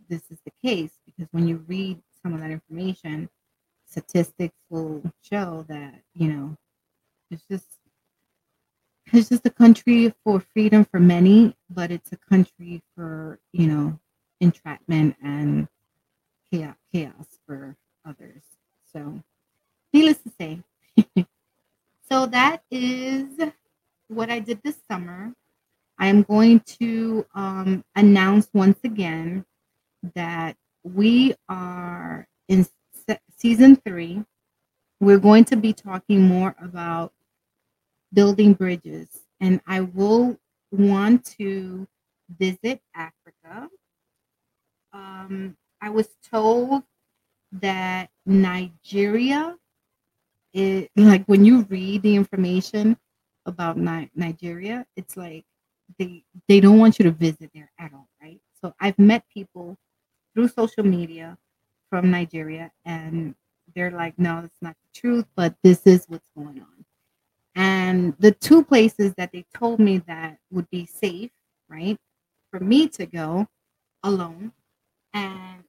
[0.08, 3.28] this is the case because when you read some of that information,
[3.86, 6.56] statistics will show that, you know,
[7.30, 7.66] it's just
[9.12, 13.98] it's just a country for freedom for many, but it's a country for, you know,
[14.40, 15.68] entrapment and
[16.50, 18.42] chaos, chaos for others.
[18.92, 19.20] So,
[19.92, 20.62] needless to say.
[22.10, 23.36] so, that is
[24.08, 25.34] what I did this summer.
[25.98, 29.44] I am going to um, announce once again
[30.14, 32.66] that we are in
[33.08, 34.24] se- season three.
[35.00, 37.12] We're going to be talking more about
[38.12, 39.08] building bridges,
[39.40, 40.38] and I will
[40.72, 41.86] want to
[42.38, 43.68] visit Africa.
[44.92, 46.82] Um, I was told
[47.52, 49.56] that Nigeria
[50.52, 52.96] is like when you read the information
[53.46, 55.44] about Ni- Nigeria, it's like
[55.98, 58.40] they they don't want you to visit there at all, right?
[58.60, 59.76] So I've met people
[60.34, 61.36] through social media
[61.88, 63.34] from Nigeria, and
[63.74, 66.84] they're like, no, it's not the truth, but this is what's going on.
[67.54, 71.30] And the two places that they told me that would be safe,
[71.68, 71.98] right,
[72.50, 73.46] for me to go
[74.02, 74.52] alone
[75.12, 75.64] and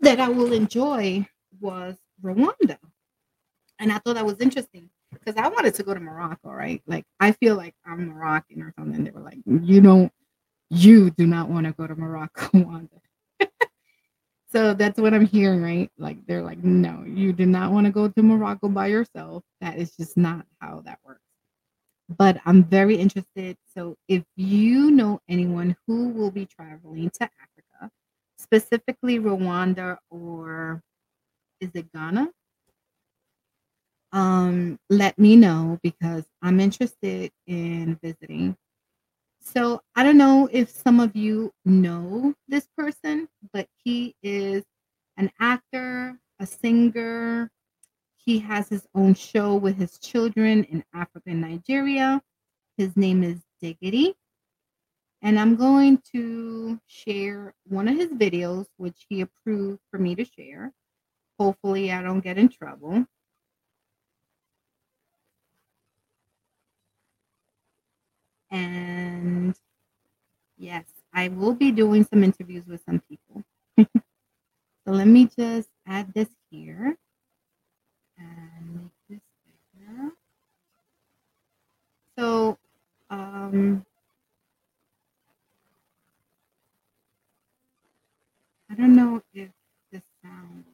[0.00, 1.26] that I will enjoy
[1.60, 2.78] was Rwanda.
[3.78, 6.82] And I thought that was interesting because I wanted to go to Morocco, right?
[6.86, 9.04] Like I feel like I'm Moroccan or something.
[9.04, 10.12] They were like, you don't,
[10.70, 12.95] you do not want to go to Morocco, Wanda.
[14.52, 15.90] So that's what I'm hearing, right?
[15.98, 19.42] Like they're like, no, you do not want to go to Morocco by yourself.
[19.60, 21.20] That is just not how that works.
[22.08, 23.56] But I'm very interested.
[23.74, 27.90] So if you know anyone who will be traveling to Africa,
[28.38, 30.82] specifically Rwanda or
[31.60, 32.30] is it Ghana?
[34.12, 38.56] Um, let me know because I'm interested in visiting.
[39.46, 44.64] So I don't know if some of you know this person, but he is
[45.16, 47.48] an actor, a singer.
[48.16, 52.20] He has his own show with his children in Africa and Nigeria.
[52.76, 54.16] His name is Diggity.
[55.22, 60.24] And I'm going to share one of his videos, which he approved for me to
[60.24, 60.72] share.
[61.38, 63.06] Hopefully, I don't get in trouble.
[68.56, 69.54] And
[70.56, 73.44] yes, I will be doing some interviews with some people.
[73.76, 76.96] so let me just add this here
[78.16, 80.10] and make this bigger.
[82.18, 82.56] So,
[83.10, 83.84] um,
[88.70, 89.50] I don't know if
[89.92, 90.64] the sound.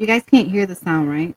[0.00, 1.36] You guys can't hear the sound, right?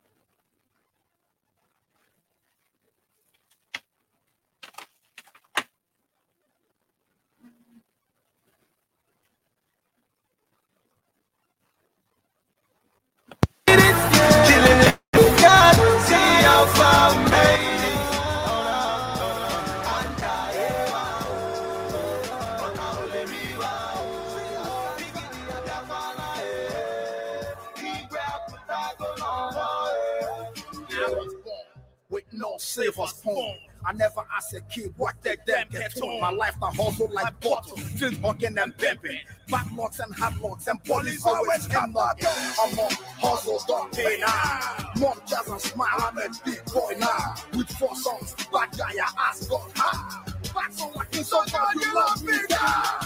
[32.10, 33.68] With no silver spoon.
[33.86, 36.21] I never asked a kid what they them get on.
[36.21, 39.19] My life now hustle like bottle, still hugging and pimping.
[39.49, 42.21] Backlocks and hardlocks and police always come back.
[42.61, 44.91] I'm on hustle, don't pay now.
[44.99, 47.36] Mom jazz and smile, I'm a big boy now.
[47.53, 50.34] With four songs, bad guy, your ass got high.
[50.53, 52.99] Back so like you so God, you love me now.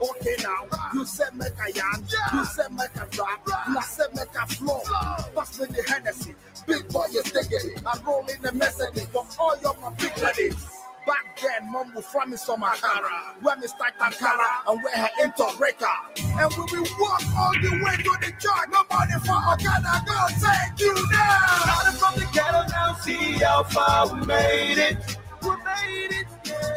[0.00, 0.64] Okay now,
[0.94, 4.46] you said make a yarn, you said make a rap, and I said make a
[4.46, 4.80] flow.
[5.34, 6.29] Pass me the Hennessy,
[7.86, 10.54] I roll in the message for all your big.
[11.06, 15.08] Back then, mom would from me some Akara, where me start Ankara and wear her
[15.24, 15.86] into breaker.
[16.18, 18.68] And we will walk all the way to the church.
[18.70, 21.60] Nobody for Okada go take you down.
[21.62, 25.16] Started from the ghetto now, see how far we made it.
[25.42, 26.26] We made it.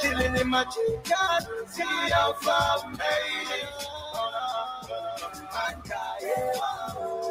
[0.02, 3.70] killing in my chicken, see how far we made it.
[6.96, 7.23] Oh.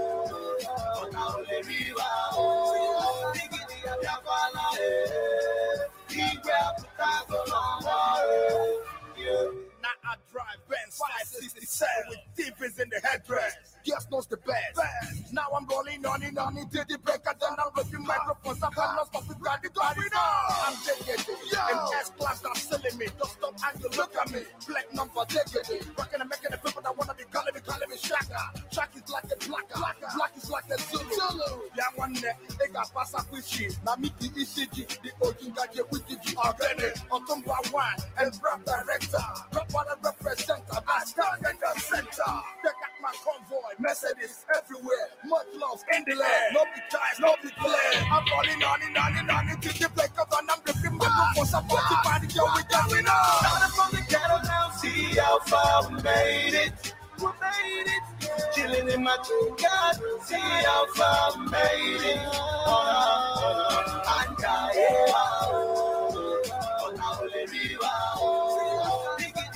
[9.82, 13.71] Now I drive Benz 567 with divas in the headdress.
[13.84, 15.32] Just knows the best.
[15.32, 17.20] Now I'm rolling on and on into the break.
[17.26, 18.62] I then I'm ripping microphones.
[18.62, 20.52] I'm not stopping got the going on.
[20.66, 21.28] I'm taking it.
[21.28, 23.06] And S class not selling me.
[23.18, 24.40] Don't stop and you look at me.
[24.68, 25.86] Black number taking it.
[25.98, 28.42] Rocking and making the people that wanna be calling me, calling me Shaka.
[28.70, 29.82] Shaka is like a blacker.
[30.14, 31.10] Black is like a Zulu.
[31.10, 31.62] Zulu.
[31.76, 33.76] Yeah, one day they got pass up with shit.
[33.84, 36.36] Now me the ECG, the Ojinga J with the G.
[36.36, 39.26] Organic, Otumba one and rap director.
[39.52, 40.62] Rap what I represent.
[40.70, 42.32] I stand in the center.
[42.62, 43.71] They got my convoy.
[43.78, 45.08] Mercedes everywhere.
[45.26, 46.54] Much love in the land.
[46.54, 48.06] No big ties, no big plan.
[48.10, 50.46] I'm rolling on and on and on until the break of dawn.
[50.50, 51.54] I'm ripping microphones.
[51.54, 53.38] I'm about to party, yo, we going on.
[53.40, 56.94] Started from the ghetto now, see how far we made it.
[57.18, 58.02] We made it.
[58.54, 62.18] Chilling in my chicken, see how far we made it.
[62.24, 64.12] Oh, oh, oh,
[64.76, 65.12] eh.
[66.86, 67.30] He grab the tackle on water,
[69.34, 69.51] yeah.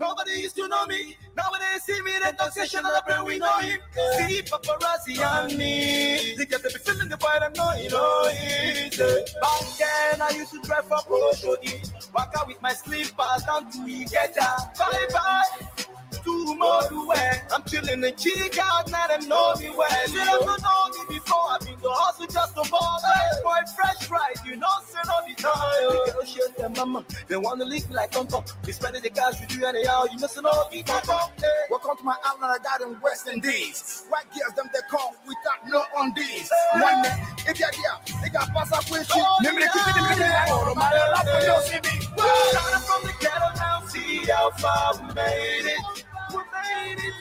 [0.00, 1.16] Nobody used to know me.
[1.36, 3.78] Now when they see me, they don't say shut up and we know him.
[4.16, 6.34] See paparazzi on me.
[6.36, 8.98] They get to be feeling the boy that know you know it.
[8.98, 12.12] Back then I used to drive for Oshodi.
[12.14, 14.78] Walk out with my slippers down to Igeta.
[14.78, 15.90] Bye bye.
[16.24, 19.88] Tomorrow where I'm chilling in Chica, now them know me well.
[20.06, 20.16] Should
[26.80, 28.44] them they wanna lick me like Tom Tom.
[28.62, 31.30] They spending the cash with you anyhow, you missing all the Tom Tom.
[31.38, 31.46] Hey.
[31.70, 34.06] Welcome to my island I got in West Indies.
[34.08, 36.50] White girls, them they come without no undies.
[36.74, 39.24] One day, if you're there, they got pass up with you.
[39.42, 40.30] Let me keep it in the middle.
[40.48, 42.00] Oh, my love for you, see me.
[42.50, 46.04] Started from the ghetto now, see how far we made it.
[46.30, 47.14] We made it.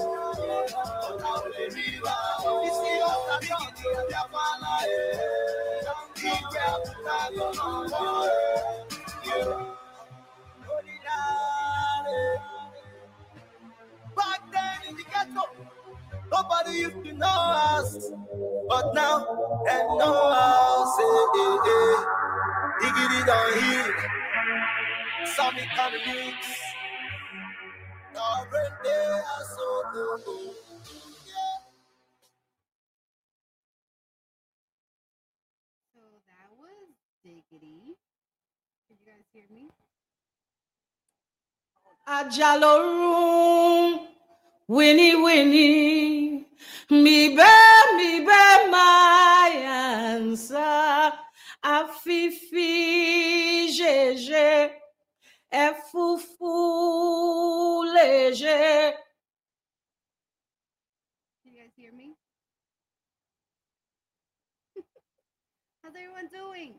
[16.62, 18.10] nobody used to know us.
[18.68, 19.26] But now,
[19.64, 20.98] they know us.
[21.00, 22.04] Eh, eh, eh.
[22.80, 23.94] Diggity down here.
[25.74, 26.71] Can mix.
[35.92, 36.94] So that was
[37.24, 37.96] Diggity.
[38.88, 39.68] Did you guys hear me?
[44.68, 46.46] Winnie Winnie,
[46.90, 47.34] me be
[47.96, 51.12] me be my answer.
[51.64, 54.70] Afifi jeje,
[55.52, 56.52] efufu
[57.94, 58.96] leje.
[61.44, 62.14] Can you guys hear me?
[65.82, 66.74] How's everyone doing?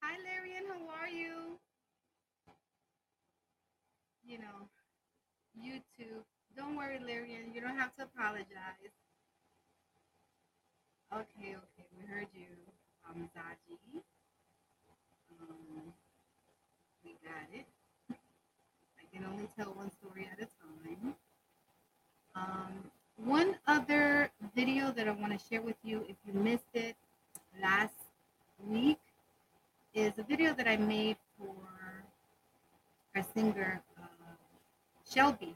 [0.00, 0.64] Hi, Larian.
[0.68, 1.58] How are you?
[4.24, 4.68] You know,
[5.58, 6.22] YouTube.
[6.56, 7.52] Don't worry, Larian.
[7.52, 8.94] You don't have to apologize.
[11.12, 11.86] Okay, okay.
[11.98, 12.46] We heard you,
[13.08, 14.02] um, Zaji.
[15.40, 15.92] Um,
[17.04, 17.73] we got it.
[19.14, 21.14] Can only tell one story at a time.
[22.34, 26.96] Um, one other video that I want to share with you, if you missed it
[27.62, 27.94] last
[28.66, 28.98] week,
[29.94, 31.54] is a video that I made for
[33.14, 34.34] our singer uh,
[35.08, 35.54] Shelby.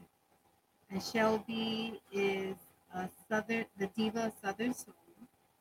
[0.89, 2.55] And Shelby is
[2.95, 4.93] a southern, the diva of Southern Soul,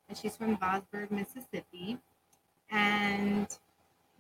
[0.08, 1.98] and she's from Bosberg, Mississippi.
[2.70, 3.48] And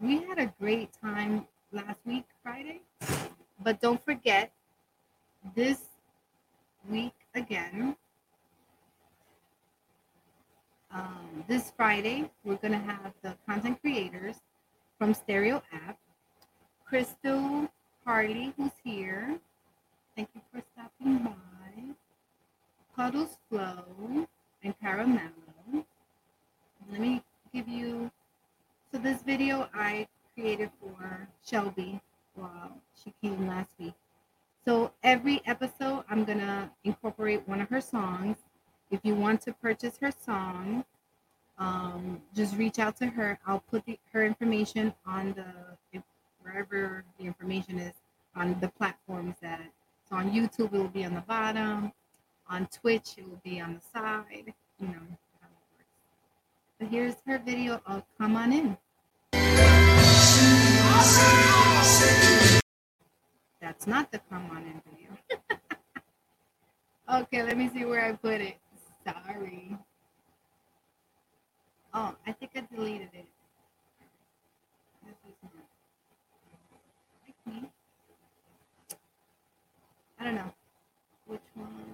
[0.00, 2.80] we had a great time last week, Friday.
[3.60, 4.52] But don't forget,
[5.54, 5.80] this
[6.88, 7.96] week again.
[10.92, 14.36] Um, this Friday, we're going to have the content creators
[14.98, 15.98] from Stereo App,
[16.84, 17.68] Crystal
[18.04, 19.38] Harley, who's here.
[20.16, 21.34] Thank you for stopping by.
[22.96, 24.26] Puddles Flow
[24.64, 25.84] and Caramello.
[26.90, 28.10] Let me give you.
[28.90, 32.00] So, this video I created for Shelby
[33.02, 33.94] she came last week.
[34.64, 38.36] So every episode, I'm gonna incorporate one of her songs.
[38.90, 40.84] If you want to purchase her song,
[41.58, 43.38] um, just reach out to her.
[43.46, 46.02] I'll put the, her information on the
[46.42, 47.92] wherever the information is
[48.34, 49.60] on the platforms that.
[50.08, 51.92] So on YouTube, it will be on the bottom.
[52.48, 54.54] On Twitch, it will be on the side.
[54.80, 54.94] You know
[55.40, 55.86] how works.
[56.78, 58.78] But here's her video of "Come On In."
[63.60, 65.58] That's not the come on in video.
[67.22, 68.56] okay, let me see where I put it.
[69.04, 69.76] Sorry.
[71.94, 73.26] Oh, I think I deleted it.
[75.04, 75.52] This is not-
[80.20, 80.52] I don't know.
[81.26, 81.87] Which one?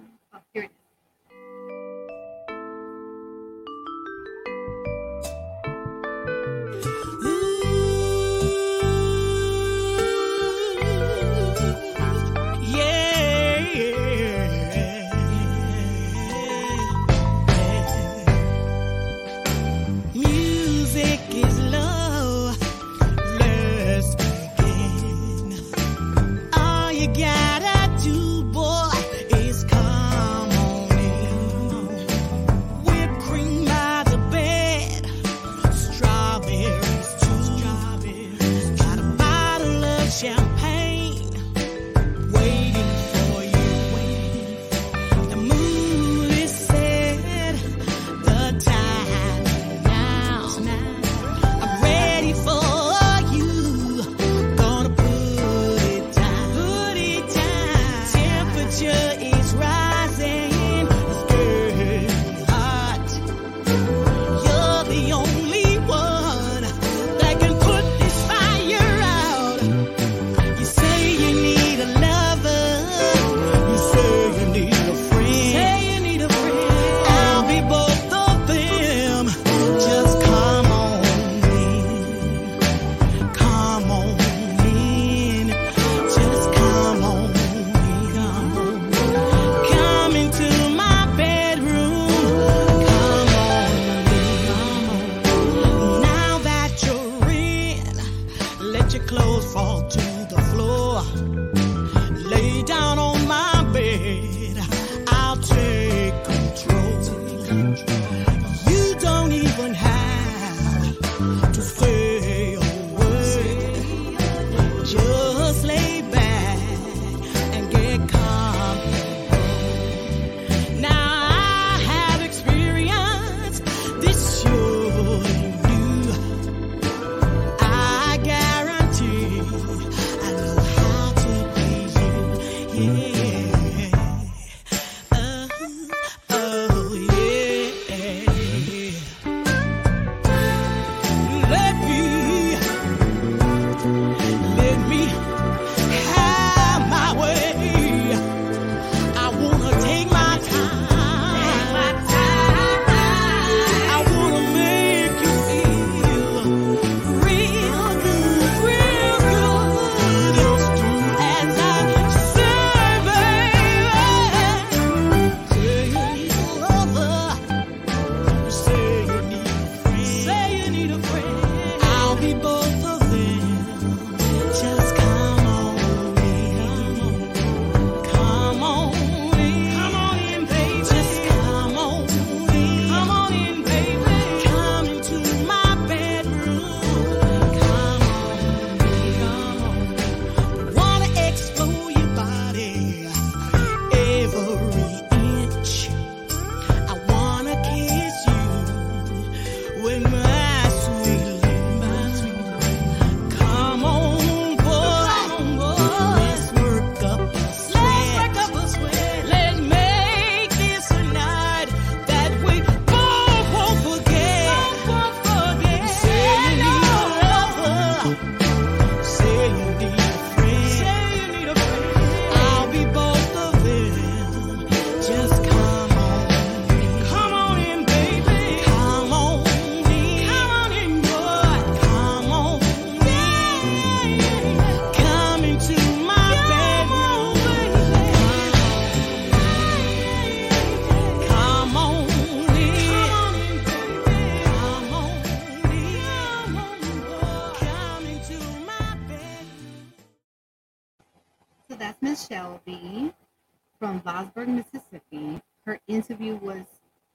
[255.95, 256.65] Interview was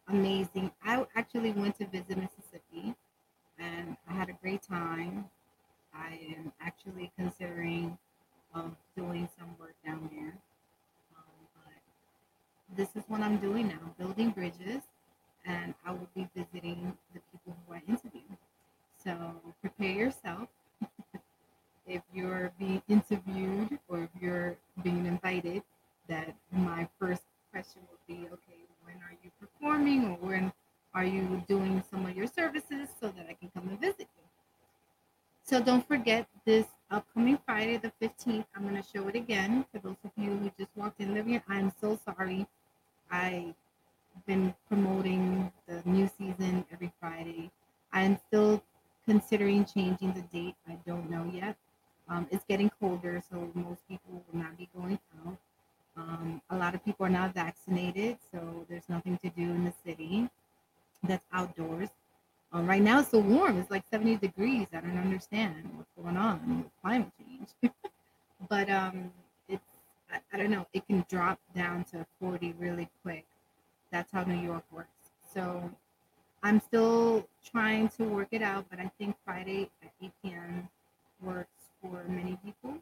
[0.08, 0.70] amazing.
[0.82, 2.94] I actually went to visit Mississippi
[3.58, 5.26] and I had a great time.
[5.94, 7.98] I am actually considering
[8.54, 10.34] um, doing some work down there.
[11.14, 14.82] Um, but this is what I'm doing now building bridges,
[15.44, 18.28] and I will be visiting the people who I interview.
[19.04, 19.12] So
[19.60, 20.48] prepare yourself.
[21.86, 25.62] if you're being interviewed or if you're being invited,
[26.08, 30.52] that my first question will be okay, when are you performing or when
[30.94, 34.24] are you doing some of your services so that I can come and visit you?
[35.44, 38.44] So don't forget this upcoming Friday, the 15th.
[38.54, 41.40] I'm going to show it again for those of you who just walked in living.
[41.48, 42.46] I'm so sorry.
[43.10, 43.54] I've
[44.26, 47.50] been promoting the new season every Friday.
[47.92, 48.62] I'm still
[49.06, 50.54] considering changing the date.
[50.68, 51.56] I don't know yet.
[52.08, 55.36] Um, it's getting colder, so most people will not be going out.
[55.96, 59.72] Um, a lot of people are not vaccinated, so there's nothing to do in the
[59.84, 60.28] city
[61.02, 61.88] that's outdoors.
[62.52, 63.58] Um, right now it's so warm.
[63.58, 64.66] It's like 70 degrees.
[64.72, 67.72] I don't understand what's going on with climate change.
[68.48, 69.10] but um,
[69.48, 69.64] it's,
[70.12, 73.26] I, I don't know, it can drop down to 40 really quick.
[73.90, 74.88] That's how New York works.
[75.34, 75.70] So
[76.42, 80.68] I'm still trying to work it out, but I think Friday at 8 p.m.
[81.20, 82.74] works for many people.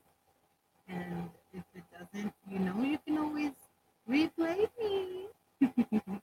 [0.89, 3.53] And if it doesn't, you know, you can always
[4.09, 5.27] replay me.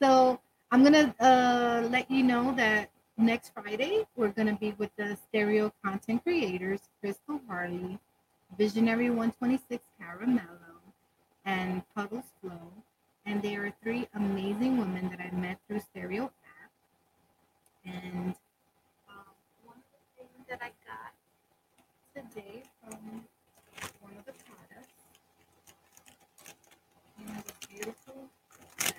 [0.00, 5.16] so I'm gonna uh, let you know that next Friday we're gonna be with the
[5.28, 7.98] stereo content creators, Crystal Harley,
[8.58, 10.80] Visionary 126 Caramello,
[11.44, 12.72] and Puddles Flow.
[13.26, 16.70] And they are three amazing women that I met through Stereo app.
[17.84, 18.34] And
[19.08, 19.26] um,
[19.64, 21.12] one of the things that I got
[22.14, 23.24] today from
[24.00, 24.94] one of the products
[27.18, 28.28] in this beautiful
[28.78, 28.94] bag.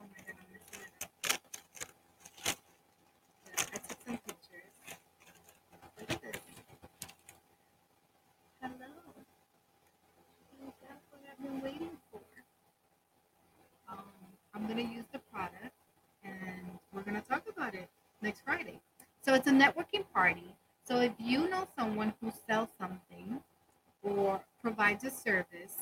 [0.00, 1.10] Oh my god, I'm missing it up.
[3.46, 4.74] Yeah, I took some pictures.
[5.98, 6.42] Look at this.
[8.60, 8.90] Hello.
[10.62, 12.20] Oh, that's what I've been waiting for.
[13.88, 14.04] Um,
[14.68, 15.72] I'm gonna use the product
[16.22, 17.88] and we're gonna talk about it
[18.20, 18.80] next Friday.
[19.22, 20.54] So it's a networking party.
[20.84, 23.40] So if you know someone who sells something
[24.02, 25.74] or provides a service,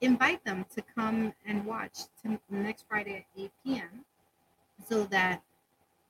[0.00, 4.04] invite them to come and watch to next Friday at 8 p.m.
[4.88, 5.42] so that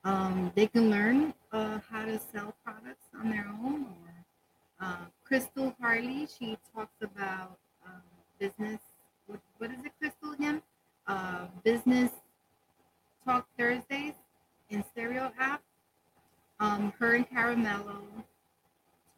[0.03, 3.85] um, they can learn uh, how to sell products on their own.
[3.85, 7.57] Or uh, Crystal Harley, she talks about
[7.87, 8.03] um,
[8.37, 8.81] business.
[9.25, 10.61] What, what is it, Crystal again?
[11.11, 12.09] Uh, business
[13.25, 14.13] Talk Thursdays
[14.69, 15.61] in Stereo app.
[16.61, 17.99] Um, her and Caramello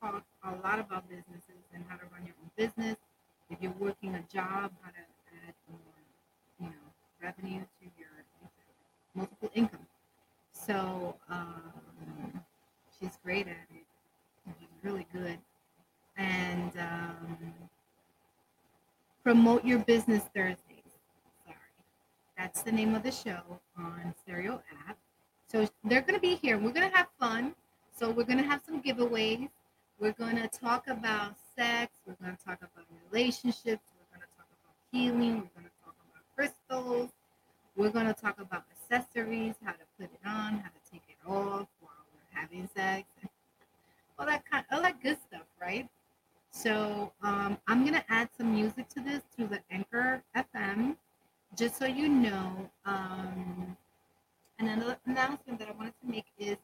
[0.02, 2.98] talk a lot about businesses and how to run your own business.
[3.52, 4.98] If you're working a job, how to
[5.48, 5.80] add more,
[6.60, 6.82] you know,
[7.22, 8.10] revenue to your
[9.14, 9.86] multiple income.
[10.52, 12.42] So um,
[13.00, 13.86] she's great at it.
[14.60, 15.38] She's really good.
[16.18, 17.38] And um,
[19.24, 20.73] promote your business Thursdays.
[22.38, 23.42] That's the name of the show
[23.78, 24.98] on Stereo app.
[25.52, 26.58] So they're going to be here.
[26.58, 27.54] We're going to have fun.
[27.98, 29.50] So we're going to have some giveaways.
[30.00, 31.92] We're going to talk about sex.
[32.06, 33.84] We're going to talk about relationships.
[33.94, 35.36] We're going to talk about healing.
[35.36, 37.10] We're going to talk about crystals.
[37.76, 41.18] We're going to talk about accessories, how to put it on, how to take it
[41.28, 43.08] off while we're having sex,
[44.20, 45.88] all that kind, all that good stuff, right?
[46.52, 50.96] So um, I'm going to add some music to this through the Anchor FM,
[51.56, 52.70] just so you know.
[52.86, 53.76] Um,
[54.60, 56.56] and another announcement that I wanted to make is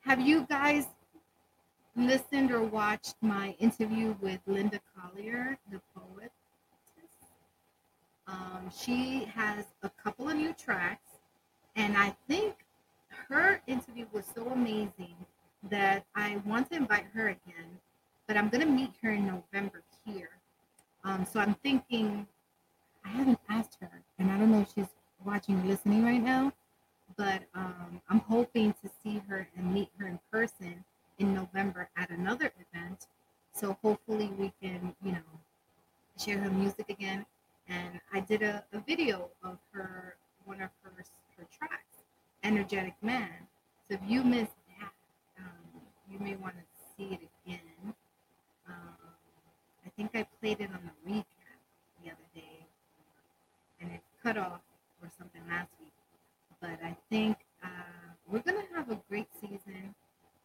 [0.00, 0.86] have you guys
[1.96, 6.32] listened or watched my interview with Linda Collier, the poet?
[8.26, 11.10] Um, she has a couple of new tracks,
[11.76, 12.54] and I think
[13.28, 15.16] her interview was so amazing
[15.68, 17.78] that I want to invite her again.
[18.26, 20.30] But I'm going to meet her in November here.
[21.04, 22.26] Um, so I'm thinking,
[23.04, 24.86] I haven't asked her, and I don't know if she's
[25.24, 26.52] watching or listening right now
[27.16, 30.84] but um, I'm hoping to see her and meet her in person
[31.18, 33.06] in November at another event.
[33.52, 35.18] So hopefully we can, you know,
[36.18, 37.26] share her music again.
[37.68, 40.92] And I did a, a video of her, one of her,
[41.36, 42.04] her tracks,
[42.42, 43.30] Energetic Man.
[43.88, 44.92] So if you missed that,
[45.38, 46.62] um, you may want to
[46.96, 47.94] see it again.
[48.68, 48.96] Um,
[49.84, 51.24] I think I played it on the recap
[52.02, 52.66] the other day,
[53.80, 54.60] and it cut off
[55.02, 55.92] or something last week
[56.62, 57.66] but I think uh,
[58.30, 59.94] we're going to have a great season.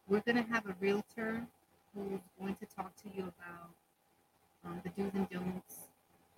[0.08, 1.46] We're going to have a realtor
[1.94, 3.70] who's going to talk to you about
[4.64, 5.76] um, the do's and don'ts,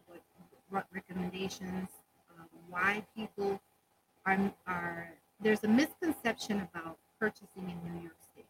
[0.06, 0.20] what,
[0.68, 1.88] what recommendations,
[2.38, 3.60] um, why people
[4.26, 5.08] are are
[5.42, 8.44] there's a misconception about purchasing in New York State,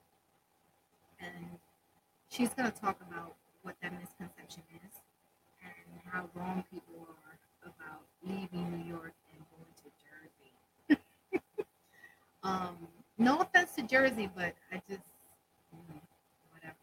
[1.20, 1.46] and
[2.28, 4.92] she's going to talk about what that misconception is
[5.62, 11.00] and how wrong people are about leaving New York and going to Jersey.
[12.42, 12.76] um,
[13.18, 13.40] no
[14.20, 15.02] Jersey, but I just
[15.74, 16.00] mm,
[16.52, 16.74] whatever.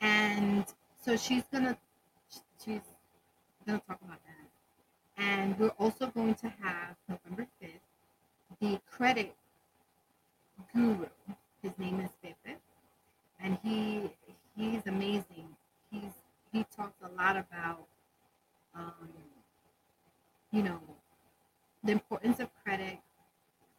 [0.00, 0.64] And
[1.02, 1.76] so she's gonna
[2.64, 2.80] she's
[3.66, 5.22] gonna talk about that.
[5.22, 7.70] And we're also going to have November fifth
[8.60, 9.34] the credit
[10.72, 11.06] guru.
[11.62, 12.56] His name is Pepe,
[13.40, 14.10] and he
[14.56, 15.48] he's amazing.
[15.90, 16.12] He's
[16.52, 17.86] he talks a lot about
[18.74, 19.08] um,
[20.52, 20.80] you know
[21.82, 22.98] the importance of credit,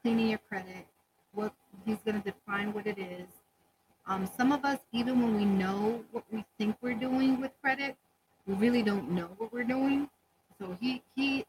[0.02, 0.88] cleaning your credit.
[1.34, 1.54] What
[1.86, 3.28] he's going to define what it is.
[4.08, 7.96] Um, some of us, even when we know what we think we're doing with credit,
[8.46, 10.08] we really don't know what we're doing.
[10.60, 11.44] So he he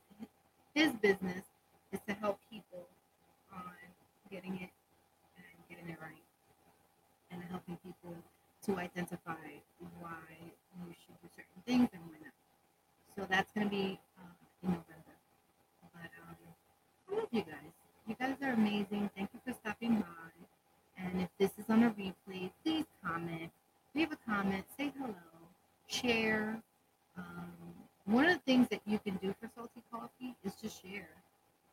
[0.75, 1.45] his business
[1.93, 2.87] is to help people
[3.53, 3.77] on
[4.31, 4.71] getting it
[5.37, 6.25] and getting it right
[7.31, 8.17] and helping people
[8.65, 9.45] to identify
[10.01, 10.25] why
[10.81, 12.33] you should do certain things and why not.
[13.15, 15.17] So that's going to be uh, in November.
[15.93, 16.37] But um,
[17.13, 17.73] I love you guys.
[18.09, 19.11] You guys are amazing.
[19.15, 20.47] Thank you for stopping by.
[20.99, 23.51] And if this is on a replay, please comment,
[23.97, 25.15] leave a comment, say hello,
[25.87, 26.61] share.
[27.17, 27.49] Um,
[28.05, 31.09] one of the things that you can do for Salty Coffee is to share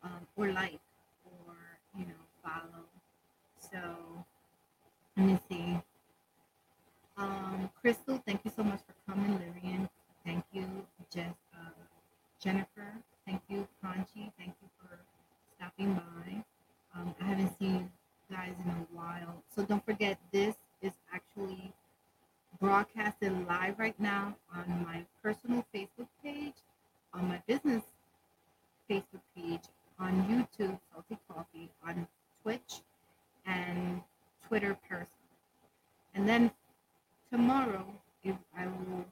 [0.04, 0.80] um, or like
[1.26, 1.54] or,
[2.00, 2.86] you know, follow.
[3.60, 4.26] So
[5.18, 5.78] let me see.
[7.18, 9.34] Um, Crystal, thank you so much for coming.
[9.34, 9.90] Lillian,
[10.26, 10.66] thank you.
[11.14, 11.72] Jess, uh,
[12.42, 12.94] Jennifer,
[13.26, 13.68] thank you.
[13.84, 14.98] Conchi, thank you for
[15.58, 16.44] stopping by.
[16.96, 17.74] Um, I haven't seen
[18.30, 19.44] you guys in a while.
[19.54, 21.74] So don't forget, this is actually
[22.64, 26.54] broadcasted live right now on my personal Facebook page,
[27.14, 27.84] on my business
[28.90, 29.64] Facebook page,
[30.00, 32.08] on YouTube, Salty Coffee, on
[32.42, 32.80] Twitch,
[33.46, 34.00] and
[34.48, 35.10] Twitter Periscope.
[36.16, 36.52] And then
[37.30, 37.86] tomorrow,
[38.24, 39.04] if I will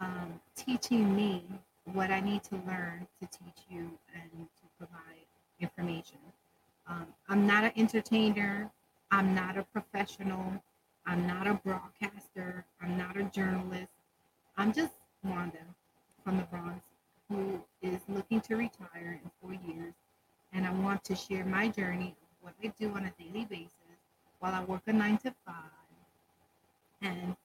[0.00, 1.44] um, teaching me
[1.92, 5.26] what I need to learn to teach you and to provide
[5.60, 6.18] information.
[6.86, 8.70] Um, I'm not an entertainer.
[9.10, 10.62] I'm not a professional.
[11.06, 12.64] I'm not a broadcaster.
[12.80, 13.92] I'm not a journalist.
[14.56, 15.58] I'm just Wanda
[16.22, 16.84] from the Bronx
[17.28, 19.94] who is looking to retire in four years.
[20.52, 23.70] And I want to share my journey of what I do on a daily basis
[24.38, 25.54] while I work a nine to five
[27.02, 27.36] and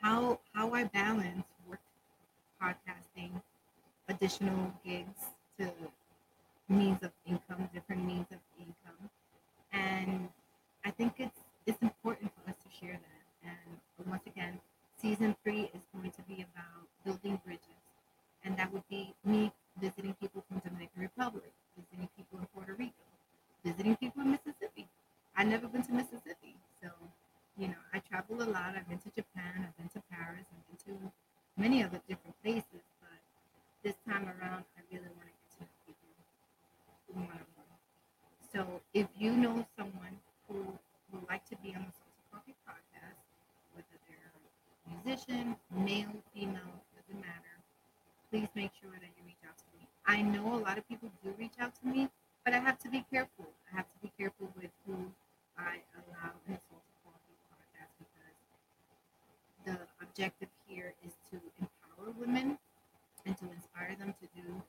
[0.00, 1.80] how how I balance work
[2.62, 3.42] podcasting,
[4.08, 5.20] additional gigs
[5.58, 5.70] to
[6.68, 9.10] means of income, different means of income.
[9.72, 10.28] And
[10.84, 13.50] I think it's it's important for us to share that.
[13.50, 14.60] And once again,
[15.00, 17.83] season three is going to be about building bridges.
[18.44, 23.04] And that would be me visiting people from Dominican Republic, visiting people in Puerto Rico,
[23.64, 24.86] visiting people in Mississippi.
[25.36, 26.54] I've never been to Mississippi.
[26.80, 26.88] So,
[27.56, 28.76] you know, I travel a lot.
[28.76, 31.12] I've been to Japan, I've been to Paris, I've been to
[31.56, 32.84] many other different places.
[33.00, 33.18] But
[33.82, 36.04] this time around, I really want to get to know people
[37.14, 37.78] one on one.
[38.52, 40.78] So if you know someone who
[41.12, 43.18] would like to be on the Salty Coffee podcast,
[43.74, 47.53] whether they're a musician, male, female, doesn't matter,
[48.34, 49.86] please make sure that you reach out to me.
[50.06, 52.08] I know a lot of people do reach out to me,
[52.44, 53.46] but I have to be careful.
[53.72, 54.96] I have to be careful with who
[55.56, 58.34] I allow Salty Coffee podcast because
[59.64, 62.58] the objective here is to empower women
[63.24, 64.60] and to inspire them to do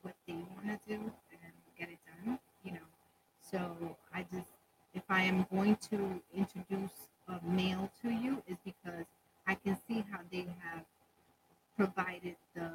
[0.00, 2.88] what they want to do and get it done, you know.
[3.42, 4.48] So I just,
[4.94, 9.04] if I am going to introduce a male to you, is because
[9.46, 10.86] I can see how they have
[11.76, 12.70] provided the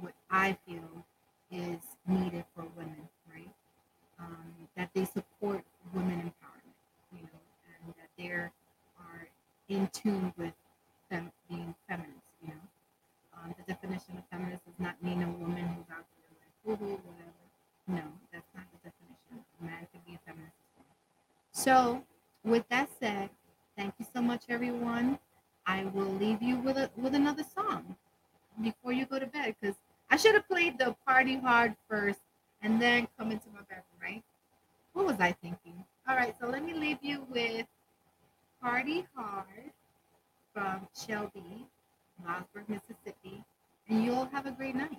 [0.00, 1.04] what I feel
[1.50, 3.50] is needed for women, right?
[4.18, 5.64] Um, that they support
[5.94, 6.76] women empowerment,
[7.12, 7.40] you know,
[7.84, 8.52] and that they are
[9.68, 10.52] in tune with
[11.50, 12.54] being feminist, you know.
[13.34, 17.00] Um, the definition of feminist does not mean a woman who's out there like, whatever.
[17.88, 18.02] No,
[18.32, 19.44] that's not the definition.
[19.60, 20.54] A man can be a feminist.
[21.52, 22.04] So,
[22.44, 23.30] with that said,
[23.76, 25.18] thank you so much, everyone.
[25.66, 27.96] I will leave you with a, with another song
[28.62, 29.76] before you go to bed because
[30.10, 32.20] I should have played the party hard first
[32.62, 34.22] and then come into my bedroom, right?
[34.92, 35.84] What was I thinking?
[36.08, 37.66] All right, so let me leave you with
[38.60, 39.70] Party Hard
[40.52, 41.66] from Shelby,
[42.26, 43.44] Mossburg, Mississippi,
[43.88, 44.98] and you'll have a great night.